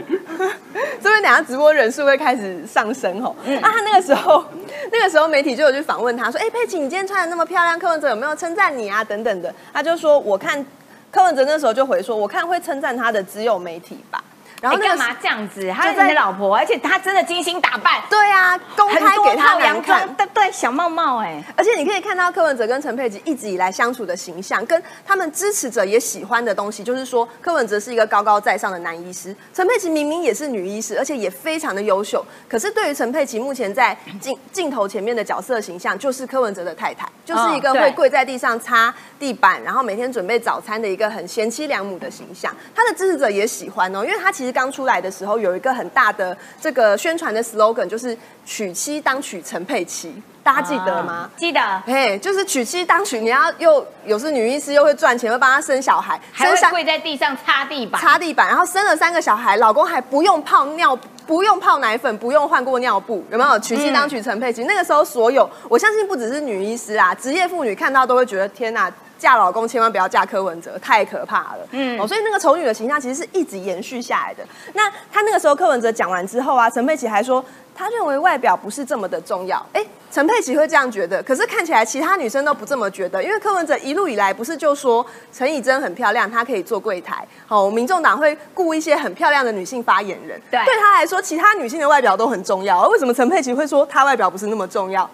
[1.03, 3.35] 这边等下直播人数会开始上升哦。
[3.45, 4.43] 那他那个时候，
[4.91, 9.03] 那个时候媒体就有去访问他说：“哎，佩奇，你今天穿的那么漂亮，柯文哲有没有称赞你啊？
[9.03, 10.65] 等等的。”他就说：“我看
[11.11, 14.23] 柯文哲那时候就回说，我看会称赞他的只有媒体吧。”
[14.65, 15.71] 然后那个你干嘛这样子？
[15.71, 20.15] 他就是在你的老婆，而且他真的精心打扮，对啊，公开给他套洋难看装，。
[20.15, 32.25] 对对，小帽帽，哎，而且你可以看到柯文哲跟陈佩琪一直以来相处的形象，跟他们支持者也喜欢的东西，就是说柯文哲是一个高高在上的男医师，陈佩琪明明也是女医师，而且也非常的优秀。
[32.49, 42.51] 可是对于陈佩琪目前在镜镜头前面的角色形象，就是柯文哲的太太，就是一个会跪在地上擦地板，然后每天准备早餐的一个很贤妻良母的形象。
[42.73, 51.29] 他的支持者也喜欢哦，因为他其实刚出来的时候有一个很大的这个宣传的 slogan，就是娶妻当娶陈佩琪，大家记得吗？
[51.35, 60.97] 记得，嘿，就是娶妻当娶，你要又有是女医师，又会赚钱，会帮她生小孩，还会跪在地上擦地板，擦地板，然后生了三个小孩，老公还不用泡尿，
[61.27, 63.59] 不用泡奶粉，不用换过尿布，有没有？
[63.59, 68.91] 娶妻当娶陈佩琪，那个时候所有，我相信不只是女医师啊，职业妇女看到都会觉得天哪。
[69.25, 71.67] 嫁老公千万不要嫁柯文哲，太可怕了。
[71.71, 74.43] 嗯，哦，所以那个丑女的形象其实是一直延续下来的。
[74.73, 79.65] 那他那个时候柯文哲讲完之后啊，陈佩琪还说，他认为外表不是这么的重要。
[79.73, 85.03] 哎，陈佩琪会这样觉得，可是看起来其他女生都不这么觉得，因为柯文哲一路以来不是就说
[85.33, 92.87] 陈以贞很漂亮，她可以做柜台，好、民众党会雇一些很漂亮的女性发言人，对对他来说，其他女性的外表都很重要。
[92.89, 95.09] 为什么陈佩琪会说她外表不是那么重要？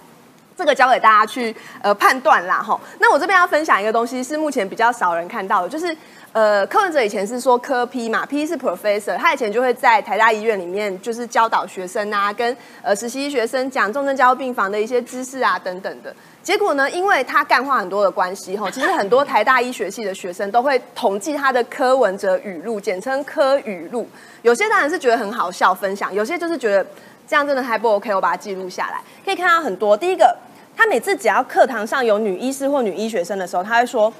[0.62, 2.80] 这个交给大家去呃判断啦哈。
[3.00, 5.98] 那我这边要分享一个东西，是目前比较少人看到的，就是
[6.34, 16.16] 呃柯文哲以前是说科 P 嘛，P 是 professor，他以前就会在台大医院里面就是教导学生啊，跟呃实习医学生讲重症加护病房的一些知识啊等等的。
[16.44, 24.08] 结果呢，因为他干话很多的关系哈，其实很多台大医学系的学生都会统计他的柯文哲语录，简称柯语录。
[24.42, 26.84] 有些当然是觉得很好笑分享，有些就是觉得
[27.28, 29.00] 这样真的还不 OK，我把它记录下来。
[29.24, 30.36] 可以看到很多，第一个。
[30.82, 34.12] 他每次只要课堂上有女医师或女医学生的时候，他会说，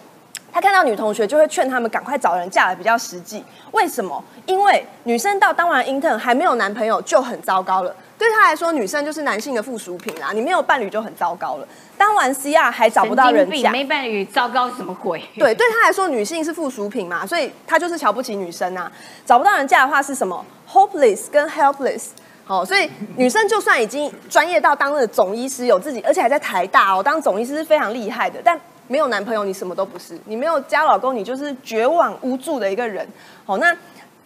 [0.52, 3.44] 他看到女同学就会劝他们赶快找人嫁了比较实际。
[3.72, 4.24] 为什么？
[4.46, 7.96] 因为女生到当完 intern 还没有男朋友就很糟糕了。
[8.16, 11.68] 对他来说，女生就是男性的附属品啦，你没有伴侣就很糟糕了。
[11.98, 15.20] 当完 CR 还找不到人嫁病，没伴侣，糟糕什么鬼？
[15.40, 18.92] 对，对他来说，女性是附属品嘛，所以他就是瞧不起女生啊。
[19.26, 22.10] 找不到人嫁的话是什么？hopeless 跟 helpless。
[22.52, 33.08] 哦，所以女生就算已经专业到当了总医师，有自己，而且还在台大哦，当总医师是非常厉害的，但没有男朋友，你什么都不是，你没有家老公，你就是绝望无助的一个人。
[33.46, 33.74] 好，那。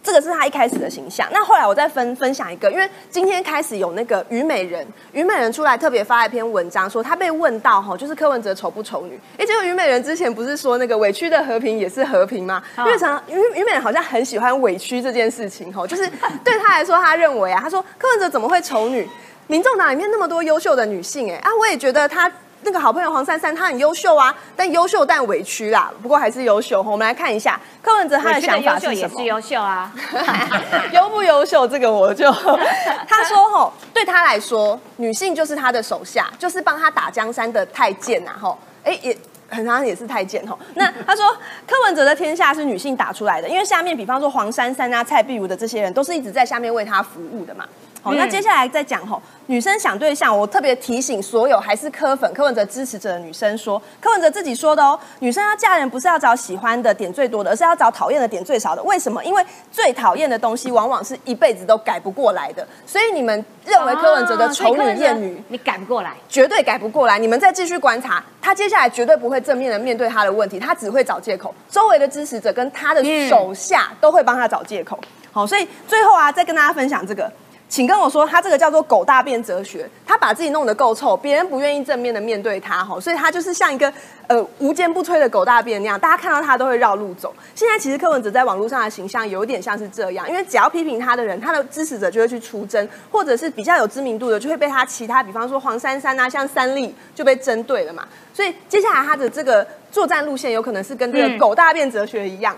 [0.06, 1.28] 这个是他一开始的形象。
[1.32, 9.20] 那后来我再分分享一个，因为今天开始有那个虞美人，虞美人出来特别发了一篇文章，说她被问到哈，就是柯文哲丑不丑女？
[9.40, 12.62] 哎，结果虞美人之前不是说那个委屈的和平也是和平吗？
[12.78, 16.08] 因为常虞虞美人好像很喜欢委屈这件事情哈，就是
[16.44, 19.10] 对他来说，他认为啊，他说柯文哲怎么会丑女？
[19.48, 22.32] 民众党里面那么多优秀的女性，哎啊，我也觉得她。
[22.66, 26.82] 那个好朋友黄珊珊，她很优秀啊，但优秀但委屈啦，不过还是优秀。
[26.82, 28.94] 我们来看一下柯文哲他的想法是什么？
[28.94, 29.94] 也是优秀啊，
[30.92, 31.68] 优不优秀？
[31.68, 32.32] 这个我就
[33.08, 38.58] 他说吼，对他来说，女性就是他的手下，就是帮他打江山的太监呐吼。
[38.84, 39.18] 哎也。
[39.48, 41.24] 很常也是太监吼，那他说
[41.68, 47.64] 柯文哲的天下是女性打出来的，因为下面比方说黄珊珊啊、蔡碧如的这些人，都是一直在下面为他服务的嘛。
[48.06, 58.84] 好，那接下来再讲吼，女生想对象，我特别提醒所有还是柯粉、柯文哲支持者的女生说，柯文哲自己说的哦，女生要嫁人不是要找喜欢的点最多的，而是要找讨厌的点最少的。
[58.84, 59.26] 为什么？
[59.26, 62.64] 因为最讨厌的东西往往是一辈子都改不过来的。
[62.86, 67.18] 所以你们认为柯文哲的丑女艳女，你改不过来，绝对改不过来。
[67.18, 71.52] 你们再继续观察，他接下来绝对不会正面的面对他的问题，他只会找借口。
[71.72, 75.00] 周围的支持者跟他的手下都会帮他找借口。
[75.32, 77.32] 好，所以最后啊，再跟大家分享这个。
[77.76, 79.86] 请跟我说，他这个叫做“狗大便哲学”。
[80.08, 83.92] 他把自己弄得够臭，别人不愿意正面的面对他，哈，所以他就是像一个
[84.28, 87.36] 呃无坚不摧的狗大便那样，大家看到他都会绕路走。
[87.54, 98.08] 现在其实柯文哲在网络上的形象有点像是这样，因为只要批评他的人，他的支持者就会去出征，或者是比较有知名度的，就会被他其他，比方说黄珊珊啊，像三立就被针对了嘛。
[98.34, 102.56] 所以接下来他的这个作战路线有可能是跟这个狗大便哲学一样。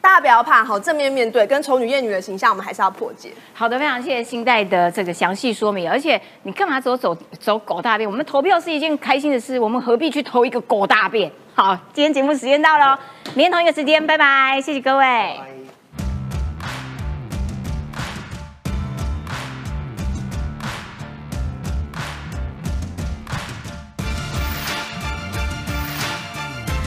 [0.00, 3.30] 大家不要怕，好，正面面对，跟丑女艳女的形象，我们还是要破解。
[3.52, 5.88] 好的，非常谢谢新代的这个详细说明。
[5.88, 8.08] 而且你干嘛走走走狗大便？
[8.08, 11.30] 我们投票是一件开心的事，我们何必去投一个狗大便？
[11.54, 12.98] 好，今天节目时间到了，
[13.34, 15.49] 明天同一个时间，拜拜，谢谢各位。